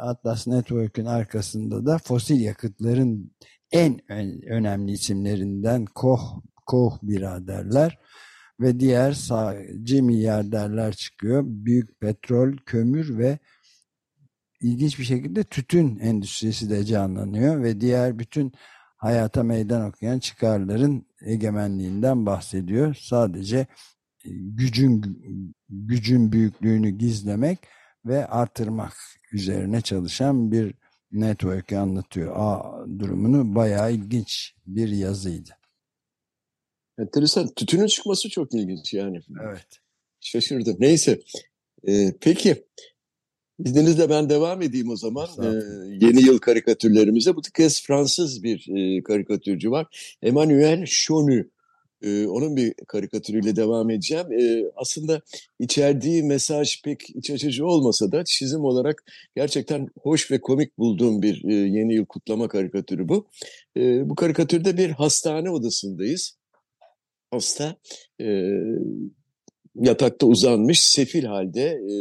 Atlas 0.00 0.46
Network'ün 0.46 1.04
arkasında 1.04 1.86
da 1.86 1.98
fosil 1.98 2.40
yakıtların 2.40 3.32
en 3.72 4.00
önemli 4.48 4.92
isimlerinden 4.92 5.84
Koch, 5.84 6.22
Koch 6.66 7.02
biraderler 7.02 7.98
ve 8.60 8.80
diğer 8.80 9.12
sağcı 9.12 10.02
milyarderler 10.02 10.92
çıkıyor. 10.94 11.42
Büyük 11.46 12.00
petrol, 12.00 12.56
kömür 12.66 13.18
ve 13.18 13.38
ilginç 14.60 14.98
bir 14.98 15.04
şekilde 15.04 15.44
tütün 15.44 15.98
endüstrisi 15.98 16.70
de 16.70 16.84
canlanıyor 16.84 17.62
ve 17.62 17.80
diğer 17.80 18.18
bütün 18.18 18.52
hayata 19.06 19.42
meydan 19.42 19.88
okuyan 19.88 20.18
çıkarların 20.18 21.06
egemenliğinden 21.20 22.26
bahsediyor. 22.26 22.94
Sadece 23.00 23.58
e, 24.24 24.28
gücün 24.30 25.02
gücün 25.68 26.32
büyüklüğünü 26.32 26.90
gizlemek 26.90 27.58
ve 28.04 28.26
artırmak 28.26 28.92
üzerine 29.32 29.80
çalışan 29.80 30.52
bir 30.52 30.74
network'ü 31.12 31.76
anlatıyor. 31.76 32.32
A 32.36 32.72
durumunu 32.98 33.54
bayağı 33.54 33.92
ilginç 33.92 34.54
bir 34.66 34.88
yazıydı. 34.88 35.50
Enteresan. 36.98 37.48
Tütünün 37.54 37.86
çıkması 37.86 38.28
çok 38.28 38.54
ilginç 38.54 38.94
yani. 38.94 39.20
Evet. 39.44 39.80
Şaşırdım. 40.20 40.76
Neyse. 40.78 41.20
Ee, 41.88 42.14
peki. 42.20 42.66
İzninizle 43.64 44.10
ben 44.10 44.30
devam 44.30 44.62
edeyim 44.62 44.90
o 44.90 44.96
zaman. 44.96 45.28
Ee, 45.42 45.46
yeni 46.06 46.22
yıl 46.26 46.38
karikatürlerimize. 46.38 47.36
Bu 47.36 47.40
kez 47.42 47.82
Fransız 47.82 48.42
bir 48.42 48.68
e, 48.76 49.02
karikatürcü 49.02 49.70
var. 49.70 50.16
Emmanuel 50.22 50.84
Chonu. 50.86 51.44
Ee, 52.02 52.26
onun 52.26 52.56
bir 52.56 52.74
karikatürüyle 52.88 53.56
devam 53.56 53.90
edeceğim. 53.90 54.32
Ee, 54.32 54.64
aslında 54.76 55.20
içerdiği 55.58 56.22
mesaj 56.22 56.82
pek 56.82 57.10
iç 57.16 57.30
açıcı 57.30 57.66
olmasa 57.66 58.12
da 58.12 58.24
çizim 58.24 58.64
olarak 58.64 59.04
gerçekten 59.36 59.88
hoş 60.02 60.30
ve 60.30 60.40
komik 60.40 60.78
bulduğum 60.78 61.22
bir 61.22 61.44
e, 61.44 61.54
yeni 61.54 61.94
yıl 61.94 62.06
kutlama 62.06 62.48
karikatürü 62.48 63.08
bu. 63.08 63.26
E, 63.76 64.10
bu 64.10 64.14
karikatürde 64.14 64.76
bir 64.76 64.90
hastane 64.90 65.50
odasındayız. 65.50 66.38
Hasta 67.30 67.76
e, 68.20 68.52
yatakta 69.80 70.26
uzanmış 70.26 70.80
sefil 70.80 71.24
halde 71.24 71.62
e, 71.62 71.94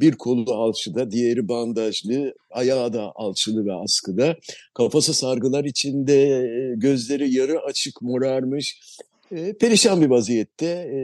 bir 0.00 0.12
kolu 0.12 0.54
alçıda 0.54 1.10
diğeri 1.10 1.48
bandajlı 1.48 2.34
ayağı 2.50 2.92
da 2.92 3.12
alçılı 3.14 3.66
ve 3.66 3.72
askıda 3.72 4.36
kafası 4.74 5.14
sargılar 5.14 5.64
içinde 5.64 6.44
gözleri 6.76 7.34
yarı 7.34 7.60
açık 7.60 8.02
morarmış 8.02 8.80
e, 9.32 9.52
perişan 9.52 10.00
bir 10.00 10.10
vaziyette. 10.10 10.66
E, 10.66 10.98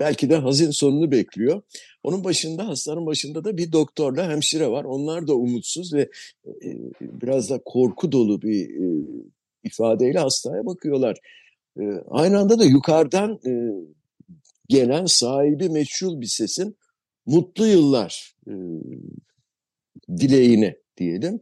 belki 0.00 0.30
de 0.30 0.36
hazin 0.36 0.70
sonunu 0.70 1.10
bekliyor. 1.10 1.62
Onun 2.02 2.24
başında, 2.24 2.68
hastanın 2.68 3.06
başında 3.06 3.44
da 3.44 3.56
bir 3.56 3.72
doktorla 3.72 4.30
hemşire 4.30 4.68
var. 4.68 4.84
Onlar 4.84 5.26
da 5.26 5.34
umutsuz 5.34 5.94
ve 5.94 6.10
e, 6.46 6.68
biraz 7.00 7.50
da 7.50 7.60
korku 7.64 8.12
dolu 8.12 8.42
bir 8.42 8.70
e, 8.70 9.06
ifadeyle 9.64 10.18
hastaya 10.18 10.66
bakıyorlar. 10.66 11.16
E, 11.80 11.82
aynı 12.10 12.38
anda 12.38 12.58
da 12.58 12.64
yukarıdan 12.64 13.40
e, 13.46 13.52
gelen 14.70 15.04
sahibi 15.06 15.68
meçhul 15.68 16.20
bir 16.20 16.26
sesin 16.26 16.76
mutlu 17.26 17.66
yıllar 17.66 18.36
e, 18.46 18.52
dileğine 20.18 20.76
diyelim 20.96 21.40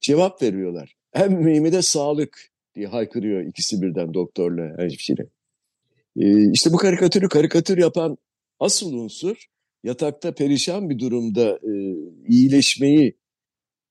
cevap 0.00 0.42
veriyorlar. 0.42 0.96
Hem 1.12 1.32
mühimi 1.32 1.72
de 1.72 1.82
sağlık 1.82 2.52
diye 2.74 2.86
haykırıyor 2.86 3.42
ikisi 3.46 3.82
birden 3.82 4.14
doktorla 4.14 4.82
hemşire. 4.82 5.26
Ee, 6.16 6.52
işte 6.52 6.72
bu 6.72 6.76
karikatürü 6.76 7.28
karikatür 7.28 7.78
yapan 7.78 8.18
asıl 8.60 8.92
unsur 8.92 9.46
yatakta 9.84 10.34
perişan 10.34 10.90
bir 10.90 10.98
durumda 10.98 11.58
e, 11.62 11.72
iyileşmeyi 12.28 13.18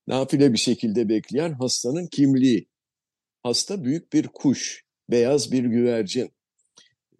nafile 0.07 0.53
bir 0.53 0.57
şekilde 0.57 1.09
bekleyen 1.09 1.53
hastanın 1.53 2.07
kimliği. 2.07 2.67
Hasta 3.43 3.83
büyük 3.83 4.13
bir 4.13 4.27
kuş, 4.27 4.83
beyaz 5.09 5.51
bir 5.51 5.63
güvercin. 5.63 6.32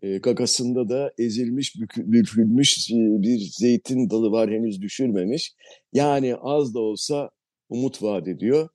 E, 0.03 0.17
gagasında 0.17 0.89
da 0.89 1.13
ezilmiş, 1.17 1.75
bükülmüş 1.97 2.89
bir 2.91 3.39
zeytin 3.39 4.09
dalı 4.09 4.31
var 4.31 4.51
henüz 4.51 4.81
düşürmemiş. 4.81 5.53
Yani 5.93 6.35
az 6.35 6.73
da 6.73 6.79
olsa 6.79 7.29
umut 7.69 8.03
vaat 8.03 8.27
ediyor. 8.27 8.69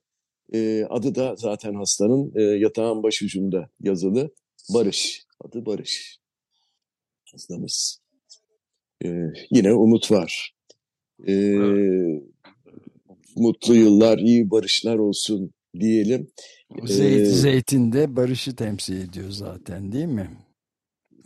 E, 0.52 0.84
adı 0.90 1.14
da 1.14 1.36
zaten 1.36 1.74
hastanın 1.74 2.32
e, 2.34 2.42
yatağın 2.42 3.02
başucunda 3.02 3.70
yazılı 3.80 4.30
Barış. 4.74 5.24
Adı 5.44 5.66
Barış. 5.66 6.18
Hastamız. 7.32 8.00
E, 9.04 9.08
yine 9.50 9.74
umut 9.74 10.10
var. 10.10 10.54
E, 11.28 11.54
mutlu 13.36 13.74
yıllar, 13.74 14.18
iyi 14.18 14.50
barışlar 14.50 14.96
olsun 14.96 15.52
diyelim. 15.80 16.30
Zeyt, 16.84 17.20
ee, 17.20 17.24
zeytin 17.24 17.92
de 17.92 18.16
barışı 18.16 18.56
temsil 18.56 18.96
ediyor 18.96 19.30
zaten 19.30 19.92
değil 19.92 20.06
mi? 20.06 20.30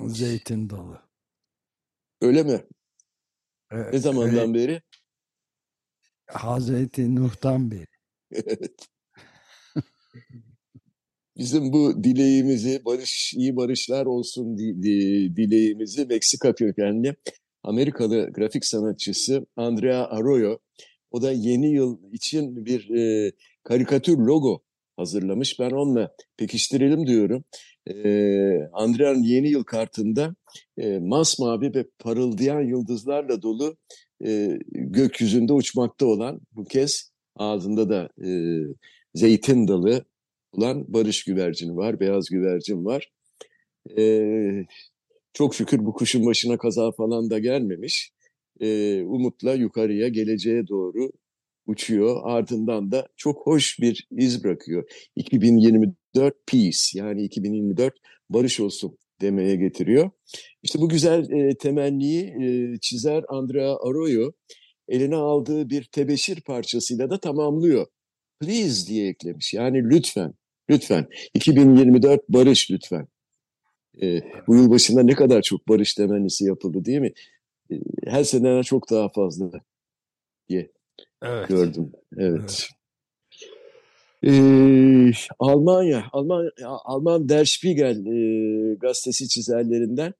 Zeytin 0.09 0.71
dalı. 0.71 1.02
Öyle 2.21 2.42
mi? 2.42 2.64
Evet, 3.71 3.92
ne 3.92 3.99
zamandan 3.99 4.49
öyle. 4.49 4.54
beri? 4.54 4.82
Hazreti 6.26 7.14
Nuh'tan 7.14 7.71
beri. 7.71 7.87
evet. 8.32 8.88
Bizim 11.37 11.73
bu 11.73 12.04
dileğimizi, 12.04 12.85
barış, 12.85 13.35
iyi 13.35 13.56
barışlar 13.56 14.06
olsun 14.06 14.59
dileğimizi 15.37 16.06
Meksika 16.06 16.54
kökenli 16.54 17.16
Amerikalı 17.62 18.32
grafik 18.32 18.64
sanatçısı 18.64 19.47
Andrea 19.56 20.06
Arroyo, 20.06 20.59
o 21.11 21.23
da 21.23 21.32
yeni 21.32 21.71
yıl 21.71 22.12
için 22.12 22.66
bir 22.66 22.90
e, 22.90 23.32
karikatür 23.64 24.18
logo 24.18 24.62
hazırlamış. 24.96 25.61
Ben 25.61 25.70
onunla 25.70 26.12
pekiştirelim 26.37 27.06
diyorum. 27.06 27.44
E, 27.87 27.94
Andrea'nın 28.72 29.22
yeni 29.22 29.49
yıl 29.49 29.64
kartında 29.64 30.34
e, 30.78 30.99
masmavi 30.99 31.75
ve 31.75 31.87
parıldayan 31.99 32.62
yıldızlarla 32.62 33.42
dolu 33.42 33.76
e, 34.26 34.58
gökyüzünde 34.72 35.52
uçmakta 35.52 36.06
olan 36.06 36.40
bu 36.52 36.64
kez 36.64 37.12
ağzında 37.37 37.88
da 37.88 38.08
e, 38.26 38.30
zeytin 39.14 39.68
dalı 39.68 40.04
olan 40.52 40.84
barış 40.92 41.25
güvercini 41.25 41.76
var, 41.76 42.00
beyaz 42.00 42.28
güvercin 42.30 42.84
var. 42.84 43.08
Ee, 43.99 44.64
çok 45.32 45.54
şükür 45.54 45.78
bu 45.84 45.92
kuşun 45.92 46.26
başına 46.26 46.58
kaza 46.58 46.92
falan 46.92 47.30
da 47.30 47.38
gelmemiş. 47.38 48.12
Ee, 48.61 49.02
umutla 49.02 49.54
yukarıya, 49.54 50.08
geleceğe 50.08 50.68
doğru 50.68 51.11
uçuyor. 51.66 52.21
Ardından 52.25 52.92
da 52.92 53.09
çok 53.16 53.47
hoş 53.47 53.81
bir 53.81 54.09
iz 54.11 54.45
bırakıyor. 54.45 54.85
2024 55.16 56.34
peace 56.47 56.78
yani 56.95 57.23
2024 57.23 57.95
barış 58.30 58.60
olsun 58.60 58.99
demeye 59.21 59.56
getiriyor. 59.56 60.10
İşte 60.63 60.80
bu 60.80 60.89
güzel 60.89 61.30
e, 61.30 61.58
temenniyi 61.58 62.25
e, 62.25 62.78
çizer 62.80 63.25
Andrea 63.28 63.76
Arroyo 63.76 64.32
eline 64.89 65.17
aldığı 65.17 65.71
bir 65.71 65.84
tebeşir 65.84 66.41
parçasıyla 66.41 67.10
da 67.10 67.21
tamamlıyor. 67.21 67.86
Please 68.41 68.86
diye 68.86 69.08
eklemiş. 69.08 69.54
Yani 69.54 69.91
lütfen. 69.91 70.34
Lütfen. 70.71 71.06
2024 71.34 72.28
barış 72.28 72.71
lütfen. 72.71 73.08
Ee, 74.02 74.21
bu 74.47 74.56
yıl 74.56 74.71
başında 74.71 75.02
ne 75.02 75.15
kadar 75.15 75.43
çok 75.43 75.69
barış 75.69 75.95
temennisi 75.95 76.45
yapıldı 76.45 76.84
değil 76.84 76.99
mi? 77.00 77.13
Ee, 77.71 77.75
her 78.06 78.25
sene 78.25 78.63
çok 78.63 78.91
daha 78.91 79.08
fazla 79.08 79.50
diye 80.49 80.71
evet. 81.23 81.49
gördüm. 81.49 81.93
Evet. 82.17 82.41
evet. 82.41 82.69
Ee, 84.25 85.11
Almanya, 85.39 86.04
Alman 86.13 86.50
Alman 86.85 87.28
Der 87.28 87.45
Spiegel 87.45 88.06
e, 88.06 88.75
gazetesi 88.75 89.28
çizerlerinden 89.28 90.15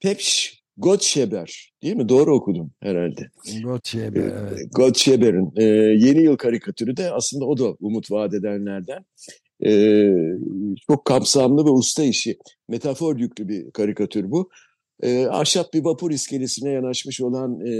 Pepş 0.00 0.58
Gottscheber 0.76 1.72
değil 1.82 1.96
mi? 1.96 2.08
Doğru 2.08 2.34
okudum 2.34 2.70
herhalde. 2.80 3.30
Gottscheber, 3.62 4.20
ee, 4.20 4.32
evet. 4.38 4.74
Gottscheber'in 4.74 5.52
e, 5.56 5.64
yeni 6.06 6.22
yıl 6.22 6.36
karikatürü 6.36 6.96
de 6.96 7.10
aslında 7.10 7.44
o 7.44 7.58
da 7.58 7.76
umut 7.80 8.10
vaat 8.10 8.34
edenlerden 8.34 9.04
e, 9.66 10.12
çok 10.86 11.04
kapsamlı 11.04 11.64
ve 11.64 11.70
usta 11.70 12.04
işi. 12.04 12.38
Metafor 12.68 13.18
yüklü 13.18 13.48
bir 13.48 13.70
karikatür 13.70 14.30
bu. 14.30 14.50
E, 15.02 15.26
ahşap 15.26 15.74
bir 15.74 15.84
vapur 15.84 16.10
iskelesine 16.10 16.70
yanaşmış 16.70 17.20
olan 17.20 17.60
e, 17.60 17.72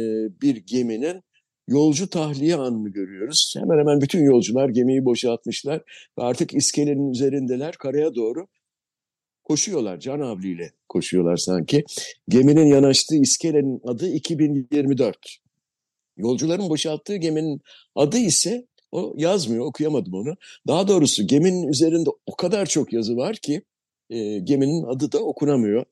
bir 0.43 0.57
geminin 0.57 1.23
yolcu 1.69 2.11
tahliye 2.11 2.57
anını 2.57 2.89
görüyoruz. 2.89 3.55
Hemen 3.59 3.79
hemen 3.79 4.01
bütün 4.01 4.25
yolcular 4.25 4.69
gemiyi 4.69 5.05
boşaltmışlar 5.05 5.79
ve 6.19 6.23
artık 6.23 6.55
iskelenin 6.55 7.11
üzerindeler 7.11 7.75
karaya 7.75 8.15
doğru 8.15 8.47
koşuyorlar. 9.45 10.01
Can 10.01 10.21
avliyle 10.21 10.73
koşuyorlar 10.89 11.37
sanki. 11.37 11.85
Geminin 12.29 12.67
yanaştığı 12.67 13.17
iskelenin 13.17 13.81
adı 13.85 14.09
2024. 14.09 15.19
Yolcuların 16.17 16.69
boşalttığı 16.69 17.17
geminin 17.17 17.61
adı 17.95 18.19
ise 18.19 18.67
o 18.93 19.15
yazmıyor, 19.17 19.65
okuyamadım 19.65 20.15
onu. 20.15 20.35
Daha 20.67 20.89
doğrusu 20.89 21.27
geminin 21.27 21.69
üzerinde 21.69 22.11
o 22.27 22.37
kadar 22.37 22.67
çok 22.67 22.93
yazı 22.93 23.17
var 23.17 23.37
ki 23.37 23.63
e, 24.11 24.39
geminin 24.39 24.85
adı 24.85 25.13
da 25.13 25.19
okunamıyor. 25.19 25.85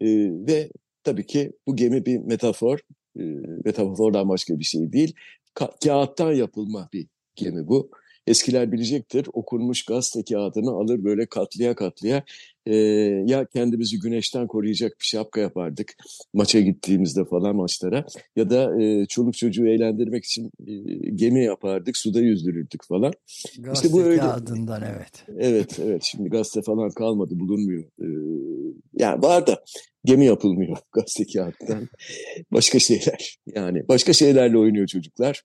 E, 0.00 0.06
ve 0.46 0.70
tabii 1.04 1.26
ki 1.26 1.52
bu 1.66 1.76
gemi 1.76 2.06
bir 2.06 2.18
metafor, 2.18 2.78
e, 3.18 3.24
metafordan 3.64 4.28
başka 4.28 4.58
bir 4.58 4.64
şey 4.64 4.92
değil. 4.92 5.14
Ka- 5.54 5.84
kağıttan 5.84 6.32
yapılma 6.32 6.88
bir 6.92 7.06
gemi 7.36 7.68
bu. 7.68 7.90
Eskiler 8.26 8.72
bilecektir. 8.72 9.26
Okunmuş 9.32 9.84
gazete 9.84 10.34
kağıdını 10.34 10.70
alır 10.70 11.04
böyle 11.04 11.26
katlıya 11.26 11.74
katlıya 11.74 12.24
e, 12.66 12.74
ya 13.26 13.46
kendimizi 13.46 13.98
güneşten 13.98 14.46
koruyacak 14.46 14.92
bir 15.00 15.06
şapka 15.06 15.40
yapardık 15.40 15.94
maça 16.34 16.60
gittiğimizde 16.60 17.24
falan 17.24 17.56
maçlara 17.56 18.04
ya 18.36 18.50
da 18.50 18.82
e, 18.82 19.06
çoluk 19.06 19.36
çocuğu 19.36 19.66
eğlendirmek 19.66 20.24
için 20.24 20.50
e, 20.66 20.72
gemi 21.10 21.44
yapardık 21.44 21.96
suda 21.96 22.20
yüzdürürdük 22.20 22.84
falan. 22.88 23.12
Gazete 23.58 23.86
işte 23.86 23.92
bu 23.92 24.02
öyle. 24.02 24.20
kağıdından 24.20 24.82
evet. 24.82 25.24
Evet 25.38 25.78
evet 25.84 26.02
şimdi 26.02 26.28
gazete 26.28 26.62
falan 26.62 26.90
kalmadı 26.90 27.38
bulunmuyor. 27.38 27.84
E, 27.84 28.06
yani 28.98 29.22
var 29.22 29.46
da 29.46 29.64
gemi 30.04 30.26
yapılmıyor 30.26 30.76
gazete 30.92 31.32
kağıttan. 31.32 31.88
Başka 32.52 32.78
şeyler 32.78 33.38
yani 33.54 33.88
başka 33.88 34.12
şeylerle 34.12 34.58
oynuyor 34.58 34.86
çocuklar. 34.86 35.42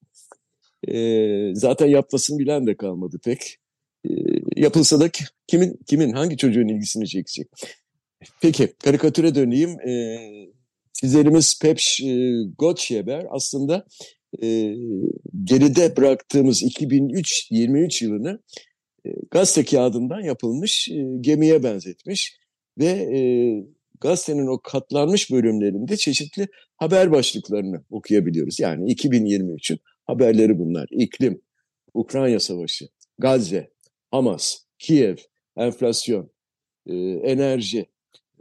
E, 0.87 1.55
zaten 1.55 1.87
yapmasını 1.87 2.39
bilen 2.39 2.67
de 2.67 2.77
kalmadı 2.77 3.19
pek. 3.23 3.60
E, 4.05 4.09
yapılsa 4.55 4.99
da 4.99 5.09
kimin 5.47 5.79
kimin 5.87 6.13
hangi 6.13 6.37
çocuğun 6.37 6.67
ilgisini 6.67 7.07
çekecek? 7.07 7.47
Peki 8.41 8.73
karikatüre 8.83 9.35
döneyim. 9.35 9.79
E, 9.89 10.17
çizerimiz 10.93 11.59
Pepş 11.61 12.01
e, 12.01 12.31
Gottschieber 12.57 13.25
aslında 13.29 13.85
e, 14.43 14.75
geride 15.43 15.97
bıraktığımız 15.97 16.63
2003-23 16.63 18.05
yılını 18.05 18.39
e, 19.05 19.09
gazete 19.31 19.65
kağıdından 19.65 20.21
yapılmış 20.21 20.89
e, 20.89 21.05
gemiye 21.21 21.63
benzetmiş 21.63 22.37
ve 22.77 22.85
e, 22.85 23.19
gazetenin 24.01 24.47
o 24.47 24.59
katlanmış 24.61 25.31
bölümlerinde 25.31 25.97
çeşitli 25.97 26.47
haber 26.77 27.11
başlıklarını 27.11 27.83
okuyabiliyoruz. 27.89 28.59
Yani 28.59 28.93
2023'ün 28.93 29.79
haberleri 30.05 30.59
bunlar. 30.59 30.87
İklim, 30.91 31.41
Ukrayna 31.93 32.39
Savaşı, 32.39 32.87
Gazze, 33.19 33.69
Hamas, 34.11 34.57
Kiev, 34.79 35.15
enflasyon, 35.57 36.31
e, 36.87 36.95
enerji, 37.23 37.85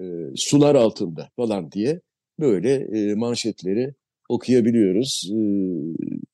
e, 0.00 0.04
sular 0.36 0.74
altında 0.74 1.30
falan 1.36 1.72
diye 1.72 2.00
böyle 2.40 2.74
e, 2.74 3.14
manşetleri 3.14 3.94
okuyabiliyoruz. 4.28 5.30
E, 5.32 5.38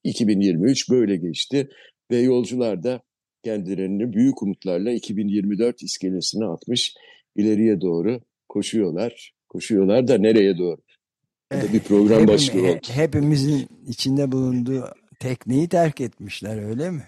2023 0.04 0.90
böyle 0.90 1.16
geçti 1.16 1.68
ve 2.10 2.16
yolcular 2.16 2.82
da 2.82 3.02
kendilerini 3.44 4.12
büyük 4.12 4.42
umutlarla 4.42 4.90
2024 4.92 5.82
iskelesine 5.82 6.44
atmış 6.44 6.94
ileriye 7.36 7.80
doğru 7.80 8.20
koşuyorlar. 8.48 9.32
Koşuyorlar 9.48 10.08
da 10.08 10.18
nereye 10.18 10.58
doğru? 10.58 10.80
Da 11.52 11.62
bir 11.72 11.80
Eh, 11.80 11.84
program 11.84 12.22
hepim- 12.22 12.62
he- 12.62 12.70
oldu. 12.72 12.80
hepimizin 12.90 13.66
içinde 13.88 14.32
bulunduğu 14.32 14.84
tekneyi 15.20 15.68
terk 15.68 16.00
etmişler 16.00 16.62
öyle 16.68 16.90
mi? 16.90 17.02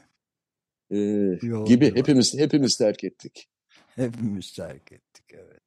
Yolcu 0.91 1.65
gibi 1.65 1.97
hepimiz 1.97 2.39
hepimiz 2.39 2.77
terk 2.77 3.05
ettik. 3.05 3.49
Hepimiz 3.97 4.53
terk 4.53 4.93
ettik 4.93 5.25
evet. 5.31 5.61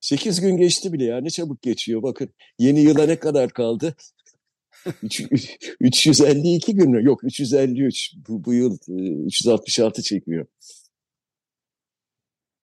8 0.00 0.40
gün 0.40 0.56
geçti 0.56 0.92
bile 0.92 1.04
ya 1.04 1.20
ne 1.20 1.30
çabuk 1.30 1.62
geçiyor 1.62 2.02
bakın. 2.02 2.28
Yeni 2.58 2.80
yıla 2.80 3.06
ne 3.06 3.16
kadar 3.18 3.50
kaldı? 3.50 3.94
Üç- 5.02 5.20
üç- 5.30 5.58
352 5.80 6.74
gün 6.74 6.90
mü? 6.90 7.04
Yok 7.04 7.24
353. 7.24 8.14
Bu, 8.28 8.44
bu 8.44 8.54
yıl 8.54 8.78
e, 8.88 9.24
366 9.26 10.02
çekiyor. 10.02 10.46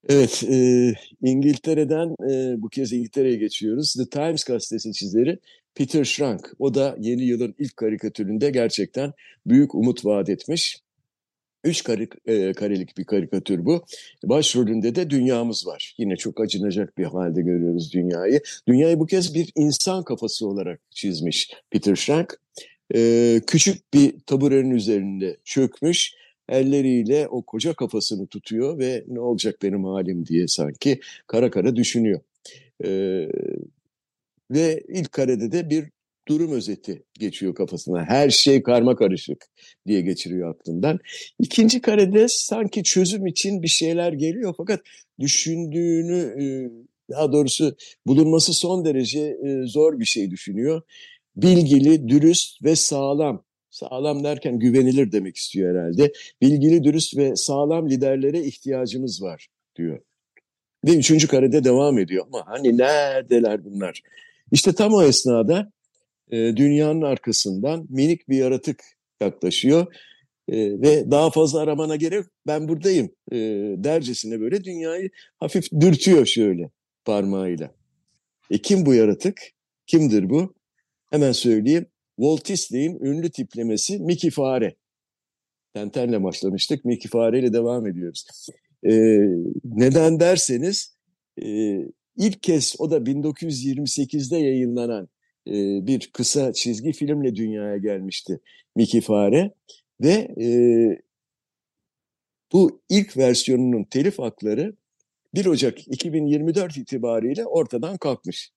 Evet, 0.09 0.43
e, 0.49 0.93
İngiltere'den 1.21 2.15
e, 2.31 2.61
bu 2.61 2.69
kez 2.69 2.93
İngiltere'ye 2.93 3.35
geçiyoruz. 3.35 3.93
The 3.93 4.09
Times 4.09 4.43
gazetesi 4.43 4.93
çizeri 4.93 5.39
Peter 5.75 6.03
Schrank. 6.03 6.53
O 6.59 6.73
da 6.73 6.95
yeni 6.99 7.23
yılın 7.23 7.55
ilk 7.59 7.77
karikatüründe 7.77 8.49
gerçekten 8.49 9.13
büyük 9.45 9.75
umut 9.75 10.05
vaat 10.05 10.29
etmiş. 10.29 10.77
Üç 11.63 11.83
kare, 11.83 12.07
e, 12.25 12.53
karelik 12.53 12.97
bir 12.97 13.03
karikatür 13.03 13.65
bu. 13.65 13.85
Başrolünde 14.23 14.95
de 14.95 15.09
dünyamız 15.09 15.67
var. 15.67 15.95
Yine 15.97 16.15
çok 16.15 16.41
acınacak 16.41 16.97
bir 16.97 17.03
halde 17.03 17.41
görüyoruz 17.41 17.93
dünyayı. 17.93 18.41
Dünyayı 18.67 18.99
bu 18.99 19.05
kez 19.05 19.35
bir 19.35 19.51
insan 19.55 20.03
kafası 20.03 20.47
olarak 20.47 20.79
çizmiş 20.91 21.51
Peter 21.71 21.95
Schrank. 21.95 22.39
E, 22.95 23.41
küçük 23.47 23.93
bir 23.93 24.19
taburenin 24.19 24.71
üzerinde 24.71 25.37
çökmüş. 25.43 26.13
Elleriyle 26.49 27.27
o 27.27 27.41
koca 27.41 27.73
kafasını 27.73 28.27
tutuyor 28.27 28.79
ve 28.79 29.03
ne 29.07 29.19
olacak 29.19 29.55
benim 29.61 29.83
halim 29.83 30.25
diye 30.25 30.47
sanki 30.47 30.99
kara 31.27 31.51
kara 31.51 31.75
düşünüyor. 31.75 32.19
E, 32.85 32.89
ve 34.51 34.83
ilk 34.87 35.11
karede 35.11 35.51
de 35.51 35.69
bir 35.69 35.85
durum 36.27 36.51
özeti 36.51 37.03
geçiyor 37.19 37.55
kafasına. 37.55 38.05
Her 38.05 38.29
şey 38.29 38.63
karma 38.63 38.95
karışık 38.95 39.45
diye 39.87 40.01
geçiriyor 40.01 40.55
aklından. 40.55 40.99
İkinci 41.39 41.81
karede 41.81 42.25
sanki 42.29 42.83
çözüm 42.83 43.25
için 43.25 43.61
bir 43.61 43.67
şeyler 43.67 44.13
geliyor 44.13 44.53
fakat 44.57 44.81
düşündüğünü 45.19 46.43
e, 46.43 46.43
daha 47.11 47.33
doğrusu 47.33 47.75
bulunması 48.07 48.53
son 48.53 48.85
derece 48.85 49.19
e, 49.19 49.67
zor 49.67 49.99
bir 49.99 50.05
şey 50.05 50.31
düşünüyor. 50.31 50.81
Bilgili, 51.35 52.09
dürüst 52.09 52.63
ve 52.63 52.75
sağlam. 52.75 53.43
Sağlam 53.69 54.23
derken 54.23 54.59
güvenilir 54.59 55.11
demek 55.11 55.37
istiyor 55.37 55.75
herhalde. 55.75 56.13
Bilgili, 56.41 56.83
dürüst 56.83 57.17
ve 57.17 57.35
sağlam 57.35 57.89
liderlere 57.89 58.43
ihtiyacımız 58.43 59.21
var 59.21 59.47
diyor. 59.75 59.99
Ve 60.85 60.95
üçüncü 60.95 61.27
karede 61.27 61.63
devam 61.63 61.99
ediyor 61.99 62.25
ama 62.27 62.43
hani 62.47 62.77
neredeler 62.77 63.65
bunlar? 63.65 64.01
İşte 64.51 64.73
tam 64.73 64.93
o 64.93 65.03
esnada 65.03 65.71
e, 66.31 66.37
dünyanın 66.37 67.01
arkasından 67.01 67.87
minik 67.89 68.29
bir 68.29 68.37
yaratık 68.37 68.83
yaklaşıyor 69.21 69.95
E, 70.47 70.81
ve 70.81 71.11
daha 71.11 71.31
fazla 71.31 71.59
aramana 71.59 71.95
gerek 71.95 72.25
ben 72.47 72.67
buradayım 72.67 73.09
e, 73.31 73.37
dercesine 73.77 74.39
böyle 74.39 74.63
dünyayı 74.63 75.09
hafif 75.39 75.71
dürtüyor 75.79 76.25
şöyle 76.25 76.69
parmağıyla. 77.05 77.75
E 78.51 78.57
kim 78.57 78.85
bu 78.85 78.93
yaratık? 78.93 79.41
Kimdir 79.87 80.29
bu? 80.29 80.53
Hemen 81.11 81.31
söyleyeyim. 81.31 81.85
Walt 82.17 82.49
Disney'in 82.49 82.99
ünlü 82.99 83.31
tiplemesi 83.31 83.99
Mickey 83.99 84.31
Fare. 84.31 84.75
Tentenle 85.73 86.23
başlamıştık. 86.23 86.85
Mickey 86.85 87.09
Fare 87.09 87.39
ile 87.39 87.53
devam 87.53 87.87
ediyoruz. 87.87 88.25
E, 88.83 88.91
neden 89.63 90.19
derseniz 90.19 90.97
e, 91.43 91.77
ilk 92.17 92.43
kez 92.43 92.75
o 92.79 92.91
da 92.91 92.97
1928'de 92.97 94.37
yayınlanan 94.37 95.09
e, 95.47 95.87
bir 95.87 96.09
kısa 96.13 96.53
çizgi 96.53 96.91
filmle 96.91 97.35
dünyaya 97.35 97.77
gelmişti 97.77 98.39
Mickey 98.75 99.01
Fare 99.01 99.53
ve 100.01 100.35
e, 100.41 100.47
bu 102.51 102.81
ilk 102.89 103.17
versiyonunun 103.17 103.83
telif 103.83 104.19
hakları 104.19 104.75
1 105.33 105.45
Ocak 105.45 105.87
2024 105.87 106.77
itibariyle 106.77 107.45
ortadan 107.45 107.97
kalkmış. 107.97 108.51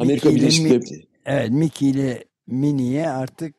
Amerika 0.00 0.30
Mickey 0.30 0.32
ile 0.32 0.40
Birleşik 0.40 0.64
Devletleri 0.64 1.08
Evet 1.26 1.50
Mickey 1.50 1.90
ile 1.90 2.24
Minnie'ye 2.46 3.10
artık 3.10 3.54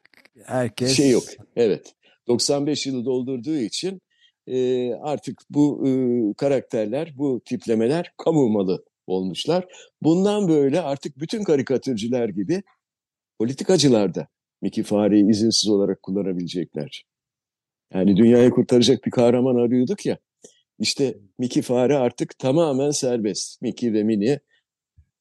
herkes 0.46 0.98
şey 0.98 1.10
yok. 1.10 1.24
Evet. 1.56 1.96
95 2.28 2.88
yılı 2.88 3.06
doldurduğu 3.06 3.58
için 3.58 4.02
e, 4.48 4.92
artık 4.94 5.42
bu 5.50 5.88
e, 5.88 5.92
karakterler, 6.34 7.14
bu 7.18 7.42
tiplemeler 7.46 8.14
kamu 8.18 8.50
malı 8.50 8.86
olmuşlar. 9.10 9.68
Bundan 10.02 10.48
böyle 10.48 10.82
artık 10.82 11.20
bütün 11.20 11.44
karikatürcüler 11.44 12.30
gibi 12.30 12.64
politikacılar 13.40 14.16
da 14.16 14.28
Mickey 14.62 14.84
Fare'yi 14.84 15.30
izinsiz 15.30 15.70
olarak 15.70 16.04
kullanabilecekler. 16.04 17.06
Yani 17.94 18.18
dünyayı 18.18 18.50
kurtaracak 18.50 19.06
bir 19.06 19.12
kahraman 19.12 19.56
arıyorduk 19.56 20.06
ya. 20.06 20.18
İşte 20.80 21.18
Mickey 21.38 21.64
Fare 21.64 21.98
artık 21.98 22.40
tamamen 22.40 22.92
serbest. 22.92 23.62
Mickey 23.62 23.94
ve 23.94 24.04
Minnie 24.04 24.40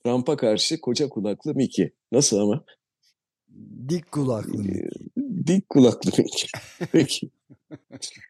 Trump'a 0.04 0.36
karşı 0.36 0.80
koca 0.80 1.08
kulaklı 1.08 1.54
Mickey. 1.54 1.90
Nasıl 2.12 2.38
ama? 2.38 2.64
Dik 3.88 4.12
kulaklı 4.12 4.58
Mickey. 4.58 4.80
Ee, 4.82 5.46
Dik 5.46 5.68
kulaklı 5.68 6.10
Mickey. 6.18 6.50
Peki. 6.92 7.30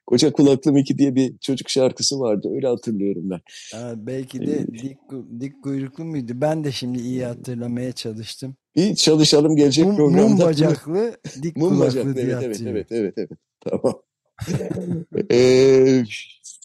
Koca 0.07 0.33
kulaklı 0.33 0.73
Mickey 0.73 0.99
diye 0.99 1.15
bir 1.15 1.39
çocuk 1.39 1.71
şarkısı 1.71 2.21
vardı. 2.21 2.49
Öyle 2.55 2.67
hatırlıyorum 2.67 3.31
ben. 3.31 3.41
Ha, 3.73 3.95
belki 3.97 4.41
de 4.47 4.67
dik, 4.67 4.97
ku- 5.11 5.41
dik 5.41 5.63
kuyruklu 5.63 6.05
muydu? 6.05 6.33
Ben 6.35 6.65
de 6.65 6.73
şimdi 6.73 6.99
iyi 7.01 7.25
hatırlamaya 7.25 7.93
çalıştım. 7.93 8.57
Bir 8.77 8.95
çalışalım 8.95 9.57
gelecek 9.57 9.87
Mum, 9.87 9.97
programda. 9.97 10.29
mum 10.29 10.39
bacaklı, 10.39 11.17
dik 11.43 11.57
Mum 11.57 11.69
kulaklı 11.69 11.87
bacaklı. 11.87 12.15
diye 12.17 12.25
Evet, 12.27 12.43
evet, 12.43 12.61
evet, 12.67 12.87
evet, 12.91 13.15
evet. 13.17 13.31
Tamam. 13.61 14.03
Ee, 15.33 16.05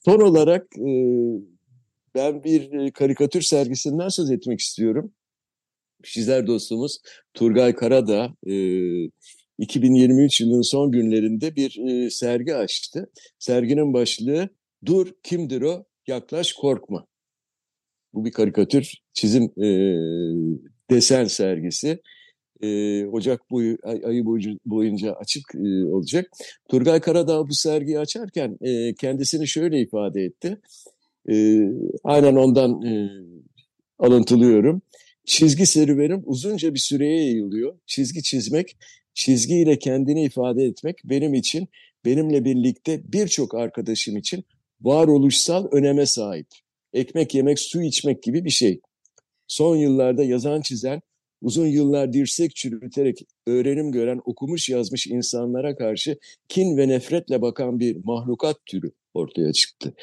son 0.06 0.20
olarak 0.22 0.68
e, 0.78 0.92
ben 2.16 2.44
bir 2.44 2.72
e, 2.72 2.92
karikatür 2.92 3.42
sergisinden 3.42 4.08
söz 4.10 4.32
etmek 4.32 4.60
istiyorum. 4.60 5.12
Çizer 6.04 6.48
dostumuz 6.48 6.98
Turgay 7.34 7.76
Karadağ 7.76 8.34
e, 8.48 8.56
2023 9.60 10.42
yılının 10.42 10.62
son 10.62 10.92
günlerinde 10.92 11.56
bir 11.56 11.80
e, 11.88 12.10
sergi 12.10 12.56
açtı. 12.56 13.10
Serginin 13.40 13.94
başlığı 13.94 14.50
Dur 14.86 15.08
kimdir 15.24 15.62
o? 15.62 15.86
Yaklaş 16.08 16.54
korkma. 16.54 17.06
Bu 18.14 18.26
bir 18.26 18.32
karikatür 18.32 18.94
çizim 19.14 19.44
e, 19.44 19.68
desen 20.92 21.26
sergisi. 21.26 22.00
E, 22.62 23.06
Ocak 23.06 23.52
boyu, 23.52 23.78
ay- 23.84 24.02
ayı 24.06 24.26
boyunca 24.66 25.14
açık 25.14 25.56
e, 25.56 25.86
olacak. 25.86 26.30
Turgay 26.70 27.00
Karadağ 27.02 27.48
bu 27.48 27.54
sergiyi 27.54 28.00
açarken 28.00 28.58
e, 28.62 28.94
kendisini 28.96 29.48
şöyle 29.48 29.82
ifade 29.82 30.22
etti. 30.22 30.62
E, 31.30 31.60
aynen 32.04 32.36
ondan 32.36 32.82
e, 32.82 33.10
alıntılıyorum. 34.00 34.82
Çizgi 35.26 35.66
serüvenim 35.66 36.24
uzunca 36.26 36.74
bir 36.74 36.80
süreye 36.80 37.26
yayılıyor. 37.26 37.80
Çizgi 37.86 38.24
çizmek, 38.24 38.78
çizgiyle 39.14 39.80
kendini 39.80 40.24
ifade 40.24 40.64
etmek 40.64 40.98
benim 41.06 41.34
için, 41.34 41.68
benimle 42.06 42.46
birlikte 42.46 43.02
birçok 43.14 43.56
arkadaşım 43.56 44.18
için 44.18 44.44
varoluşsal 44.82 45.68
öneme 45.72 46.06
sahip. 46.06 46.48
Ekmek 46.94 47.36
yemek, 47.36 47.60
su 47.60 47.82
içmek 47.82 48.24
gibi 48.24 48.46
bir 48.46 48.50
şey. 48.50 48.82
Son 49.48 49.76
yıllarda 49.76 50.24
yazan 50.24 50.62
çizen, 50.62 51.02
uzun 51.42 51.68
yıllar 51.68 52.14
dirsek 52.14 52.56
çürüterek 52.56 53.26
öğrenim 53.48 53.92
gören, 53.92 54.22
okumuş 54.26 54.70
yazmış 54.70 55.08
insanlara 55.08 55.76
karşı 55.76 56.18
kin 56.50 56.78
ve 56.78 56.88
nefretle 56.88 57.42
bakan 57.42 57.80
bir 57.80 57.98
mahlukat 58.04 58.66
türü 58.66 58.92
ortaya 59.14 59.54
çıktı. 59.54 59.94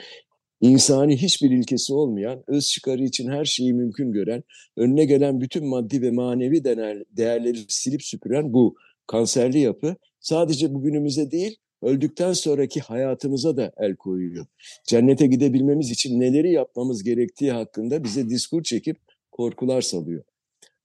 İnsani 0.60 1.16
hiçbir 1.16 1.50
ilkesi 1.50 1.94
olmayan, 1.94 2.44
öz 2.46 2.68
çıkarı 2.68 3.04
için 3.04 3.28
her 3.28 3.44
şeyi 3.44 3.72
mümkün 3.72 4.12
gören, 4.12 4.42
önüne 4.76 5.04
gelen 5.04 5.40
bütün 5.40 5.66
maddi 5.66 6.02
ve 6.02 6.10
manevi 6.10 6.64
değer- 6.64 7.04
değerleri 7.16 7.58
silip 7.68 8.02
süpüren 8.02 8.52
bu 8.52 8.76
kanserli 9.06 9.58
yapı 9.58 9.96
sadece 10.20 10.74
bugünümüze 10.74 11.30
değil, 11.30 11.56
öldükten 11.82 12.32
sonraki 12.32 12.80
hayatımıza 12.80 13.56
da 13.56 13.72
el 13.76 13.96
koyuyor. 13.96 14.46
Cennete 14.84 15.26
gidebilmemiz 15.26 15.90
için 15.90 16.20
neleri 16.20 16.52
yapmamız 16.52 17.02
gerektiği 17.02 17.52
hakkında 17.52 18.04
bize 18.04 18.28
diskur 18.28 18.62
çekip 18.62 18.96
korkular 19.32 19.80
salıyor. 19.80 20.24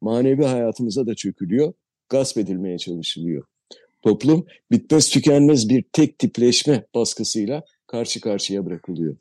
Manevi 0.01 0.43
hayatımıza 0.43 1.07
da 1.07 1.15
çökülüyor, 1.15 1.73
gasp 2.09 2.37
edilmeye 2.37 2.77
çalışılıyor. 2.77 3.43
Toplum 4.01 4.45
bitmez 4.71 5.09
tükenmez 5.09 5.69
bir 5.69 5.83
tek 5.93 6.19
tipleşme 6.19 6.85
baskısıyla 6.95 7.63
karşı 7.87 8.21
karşıya 8.21 8.65
bırakılıyor. 8.65 9.17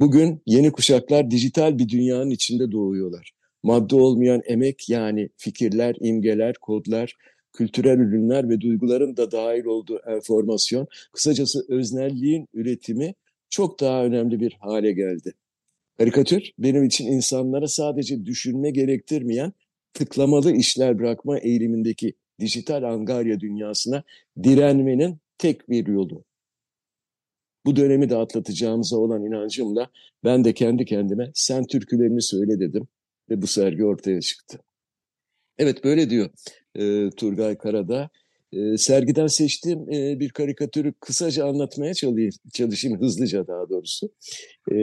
Bugün 0.00 0.42
yeni 0.46 0.72
kuşaklar 0.72 1.30
dijital 1.30 1.78
bir 1.78 1.88
dünyanın 1.88 2.30
içinde 2.30 2.72
doğuyorlar. 2.72 3.32
Madde 3.62 3.96
olmayan 3.96 4.42
emek 4.46 4.88
yani 4.88 5.28
fikirler, 5.36 5.96
imgeler, 6.00 6.54
kodlar, 6.60 7.16
kültürel 7.52 7.98
ürünler 7.98 8.48
ve 8.48 8.60
duyguların 8.60 9.16
da 9.16 9.30
dahil 9.32 9.64
olduğu 9.64 9.98
enformasyon, 10.06 10.86
kısacası 11.12 11.64
öznelliğin 11.68 12.48
üretimi 12.54 13.14
çok 13.50 13.80
daha 13.80 14.04
önemli 14.04 14.40
bir 14.40 14.52
hale 14.60 14.92
geldi. 14.92 15.32
Karikatür 15.98 16.50
benim 16.58 16.84
için 16.84 17.06
insanlara 17.06 17.68
sadece 17.68 18.26
düşünme 18.26 18.70
gerektirmeyen 18.70 19.52
tıklamalı 19.92 20.52
işler 20.52 20.98
bırakma 20.98 21.38
eğilimindeki 21.38 22.14
dijital 22.40 22.82
angarya 22.82 23.40
dünyasına 23.40 24.02
direnmenin 24.42 25.18
tek 25.38 25.70
bir 25.70 25.86
yolu. 25.86 26.24
Bu 27.66 27.76
dönemi 27.76 28.10
de 28.10 28.16
atlatacağımıza 28.16 28.96
olan 28.96 29.24
inancımla 29.24 29.90
ben 30.24 30.44
de 30.44 30.54
kendi 30.54 30.84
kendime 30.84 31.30
sen 31.34 31.66
türkülerini 31.66 32.22
söyle 32.22 32.60
dedim 32.60 32.88
ve 33.30 33.42
bu 33.42 33.46
sergi 33.46 33.84
ortaya 33.84 34.20
çıktı. 34.20 34.58
Evet 35.58 35.84
böyle 35.84 36.10
diyor 36.10 36.30
e, 36.74 37.10
Turgay 37.10 37.58
Karada. 37.58 38.10
E, 38.52 38.76
sergiden 38.76 39.26
seçtiğim 39.26 39.92
e, 39.92 40.20
bir 40.20 40.30
karikatürü 40.30 40.92
kısaca 41.00 41.46
anlatmaya 41.46 41.94
çalışayım, 41.94 42.30
çalışayım 42.52 43.00
hızlıca 43.00 43.46
daha 43.46 43.68
doğrusu. 43.68 44.06
E, 44.70 44.74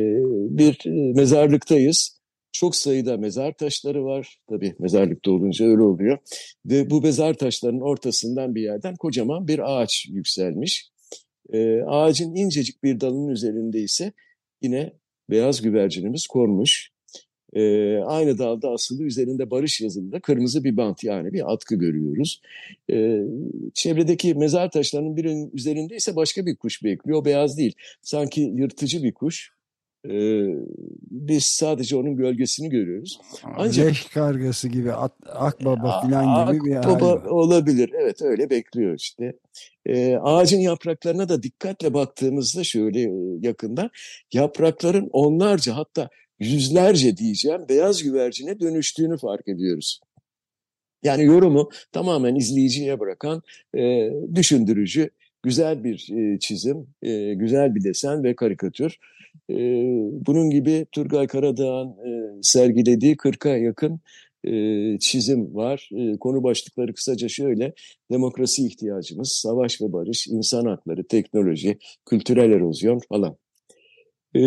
bir 0.58 0.86
mezarlıktayız. 1.15 2.22
Çok 2.54 2.76
sayıda 2.76 3.17
mezar 3.17 3.54
taşları 3.54 4.06
var. 4.06 4.38
Tabii 4.50 4.76
mezarlıkta 4.80 5.32
olunca 5.32 5.65
öyle 5.65 5.82
oluyor. 5.82 6.17
Ve 6.65 6.89
bu 6.89 7.02
mezar 7.02 7.34
taşlarının 7.34 7.82
ortasından 7.82 8.56
bir 8.56 8.62
yerden 8.62 8.96
kocaman 8.96 9.48
bir 9.48 9.60
ağaç 9.72 10.08
yükselmiş. 10.10 10.90
E, 11.54 11.82
ağacın 11.82 12.36
incecik 12.36 12.84
bir 12.84 12.99
dalının 12.99 13.27
üzerinde 13.27 13.80
ise 13.80 14.12
yine 14.62 14.93
beyaz 15.30 15.62
güvercinimiz 15.62 16.27
konmuş. 16.27 16.91
E, 17.54 17.97
aynı 17.97 18.38
dalda 18.38 18.69
asılı 18.69 19.04
üzerinde 19.04 19.51
barış 19.51 19.82
yazılı 19.82 20.21
kırmızı 20.21 20.63
bir 20.63 20.77
bant 20.77 21.04
yani 21.04 21.34
bir 21.34 21.54
atkı 21.54 21.75
görüyoruz. 21.75 22.41
E, 22.91 23.21
çevredeki 23.73 24.34
mezar 24.34 24.71
taşlarının 24.71 25.15
birinin 25.15 25.51
üzerinde 25.54 25.95
ise 25.95 26.15
başka 26.15 26.45
bir 26.45 26.56
kuş 26.56 26.84
bekliyor. 26.84 27.19
O 27.21 27.25
beyaz 27.25 27.58
değil. 27.58 27.73
Sanki 28.01 28.41
yırtıcı 28.41 29.04
bir 29.04 29.13
kuş. 29.13 29.51
E, 30.09 30.45
biz 31.11 31.43
sadece 31.43 31.95
onun 31.95 32.15
gölgesini 32.15 32.69
görüyoruz. 32.69 33.19
Ancak, 33.43 33.87
Leş 33.87 34.05
kargası 34.05 34.67
gibi 34.67 34.93
at, 34.93 35.13
akbaba 35.25 36.01
falan 36.01 36.51
gibi 36.53 36.65
bir 36.65 36.75
Akbaba 36.75 37.29
olabilir. 37.29 37.91
Evet 38.01 38.21
öyle 38.21 38.49
bekliyor 38.49 38.95
işte. 38.99 39.33
E, 39.85 40.15
ağacın 40.15 40.59
yapraklarına 40.59 41.29
da 41.29 41.43
dikkatle 41.43 41.93
baktığımızda 41.93 42.63
şöyle 42.63 42.99
yakından 43.47 43.89
yaprakların 44.33 45.09
onlarca 45.11 45.77
hatta 45.77 46.09
yüzlerce 46.39 47.17
diyeceğim 47.17 47.61
beyaz 47.69 48.03
güvercine 48.03 48.59
dönüştüğünü 48.59 49.17
fark 49.17 49.47
ediyoruz. 49.47 49.99
Yani 51.03 51.23
yorumu 51.23 51.69
tamamen 51.91 52.35
izleyiciye 52.35 52.99
bırakan 52.99 53.41
e, 53.77 54.09
düşündürücü, 54.35 55.09
güzel 55.43 55.83
bir 55.83 56.09
e, 56.11 56.39
çizim, 56.39 56.87
e, 57.01 57.33
güzel 57.33 57.75
bir 57.75 57.83
desen 57.83 58.23
ve 58.23 58.35
karikatür. 58.35 58.97
E, 59.50 59.56
bunun 60.26 60.50
gibi 60.50 60.86
Turgay 60.91 61.28
Karadağ'ın 61.28 61.89
e, 61.89 62.39
sergilediği 62.41 63.15
40'a 63.15 63.58
yakın 63.58 64.00
e, 64.44 65.00
çizim 65.00 65.56
var. 65.56 65.89
E, 65.94 66.17
konu 66.17 66.44
başlıkları 66.44 66.94
kısaca 66.94 67.28
şöyle, 67.30 67.74
demokrasi 68.12 68.67
ihtiyacımız, 68.67 69.32
savaş 69.32 69.82
ve 69.82 69.94
barış, 69.94 70.28
insan 70.28 70.65
hakları, 70.65 71.08
teknoloji, 71.08 71.78
kültürel 72.06 72.52
erozyon 72.52 73.00
falan. 73.10 73.38
E, 74.36 74.41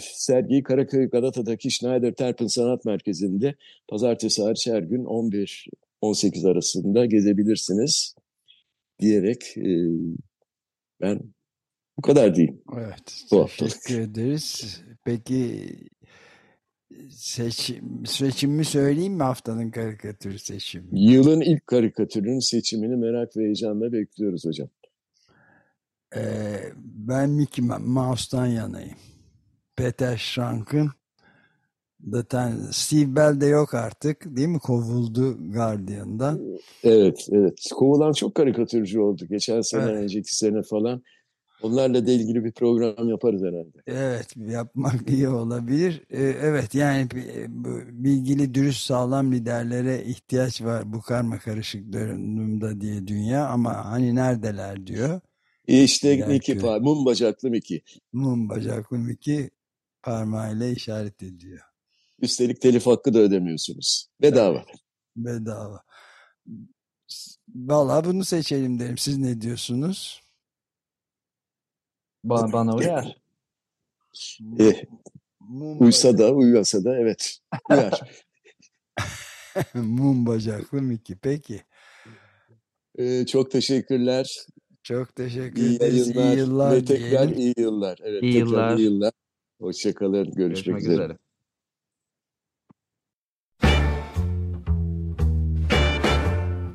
sergiyi 0.00 0.62
Karaköy 0.62 1.10
Galata'daki 1.10 1.70
Schneider 1.70 2.14
Terpen 2.14 2.46
Sanat 2.46 2.84
Merkezi'nde 2.84 3.54
pazartesi 3.88 4.42
hariç 4.42 4.66
her 4.66 4.82
gün 4.82 5.04
11-18 5.04 6.50
arasında 6.50 7.06
gezebilirsiniz 7.06 8.14
diyerek 9.00 9.56
e, 9.56 9.70
ben 11.00 11.20
bu 12.00 12.06
kadar 12.06 12.34
diyeyim. 12.34 12.62
Evet. 12.78 13.24
Bu 13.30 13.46
teşekkür 13.58 14.00
ederiz. 14.00 14.80
Peki 15.04 15.66
seçim, 17.10 18.06
seçimi 18.06 18.64
söyleyeyim 18.64 19.12
mi 19.12 19.22
haftanın 19.22 19.70
karikatürü 19.70 20.38
seçimi? 20.38 20.86
Yılın 20.92 21.40
ilk 21.40 21.66
karikatürünün 21.66 22.38
seçimini 22.38 22.96
merak 22.96 23.36
ve 23.36 23.44
heyecanla 23.44 23.92
bekliyoruz 23.92 24.44
hocam. 24.44 24.68
Ee, 26.16 26.56
ben 26.84 27.30
Mickey 27.30 27.64
Mouse'dan 27.80 28.46
yanayım. 28.46 28.96
Peter 29.76 30.16
Schrank'ın 30.16 30.90
zaten 32.08 32.56
Steve 32.72 33.16
Bell 33.16 33.40
de 33.40 33.46
yok 33.46 33.74
artık 33.74 34.36
değil 34.36 34.48
mi? 34.48 34.58
Kovuldu 34.58 35.52
Guardian'dan. 35.52 36.40
Evet, 36.84 37.28
evet. 37.32 37.58
Kovulan 37.74 38.12
çok 38.12 38.34
karikatürcü 38.34 39.00
oldu. 39.00 39.26
Geçen 39.30 39.60
sene, 39.60 39.82
evet. 39.82 40.02
önceki 40.02 40.36
sene 40.36 40.62
falan. 40.62 41.02
Onlarla 41.62 42.06
da 42.06 42.10
ilgili 42.10 42.44
bir 42.44 42.52
program 42.52 43.08
yaparız 43.08 43.42
herhalde. 43.42 43.78
Evet, 43.86 44.36
yapmak 44.36 45.10
iyi 45.10 45.28
olabilir. 45.28 46.02
Ee, 46.10 46.22
evet, 46.22 46.74
yani 46.74 47.08
bilgili, 47.90 48.54
dürüst, 48.54 48.86
sağlam 48.86 49.32
liderlere 49.32 50.04
ihtiyaç 50.04 50.62
var 50.62 50.92
bu 50.92 51.00
karma 51.00 51.38
karışık 51.38 51.92
durumda 51.92 52.80
diye 52.80 53.06
dünya 53.06 53.46
ama 53.46 53.84
hani 53.84 54.14
neredeler 54.14 54.86
diyor. 54.86 55.20
İşte 55.66 56.26
Miki, 56.26 56.54
mum 56.54 57.04
bacaklı 57.04 57.50
Miki. 57.50 57.82
Mum 58.12 58.48
bacaklı 58.48 58.98
Miki 58.98 59.50
parmağıyla 60.02 60.66
işaret 60.66 61.22
ediyor. 61.22 61.60
Üstelik 62.20 62.60
telif 62.60 62.86
hakkı 62.86 63.14
da 63.14 63.18
ödemiyorsunuz. 63.18 64.06
Bedava. 64.22 64.56
Evet, 64.56 64.80
bedava. 65.16 65.82
Valla 67.54 68.04
bunu 68.04 68.24
seçelim 68.24 68.78
derim. 68.78 68.98
Siz 68.98 69.18
ne 69.18 69.40
diyorsunuz? 69.40 70.22
Ba 72.24 72.48
bana 72.52 72.74
uyar. 72.74 73.16
E, 74.60 74.86
uysa 75.78 76.18
da 76.18 76.30
uyuyorsa 76.34 76.84
da 76.84 76.96
evet 76.98 77.38
uyar. 77.70 78.00
Mum 79.74 80.26
bacaklı 80.26 80.82
Miki. 80.82 81.16
Peki. 81.16 81.62
Ee, 82.98 83.26
çok 83.26 83.50
teşekkürler. 83.50 84.46
Çok 84.82 85.16
teşekkür 85.16 85.62
iyi 85.62 85.76
ederiz. 85.76 86.16
Yayınlar. 86.16 86.36
İyi 86.36 86.38
yıllar 86.38 86.72
Ve 86.76 86.84
tekrar 86.84 87.10
diyelim. 87.28 87.38
iyi 87.38 87.54
yıllar. 87.58 87.98
Evet, 88.02 88.22
iyi 88.22 88.32
tekrar 88.32 88.46
yıllar. 88.48 88.76
iyi 88.76 88.84
yıllar. 88.84 89.12
Hoşçakalın. 89.60 90.24
Görüşmek, 90.24 90.36
Görüşmek 90.36 90.82
üzere. 90.82 90.94
üzere. 90.94 91.16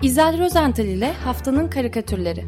İzel 0.04 0.40
Rozental 0.40 0.86
ile 0.86 1.12
Haftanın 1.14 1.68
Karikatürleri 1.68 2.44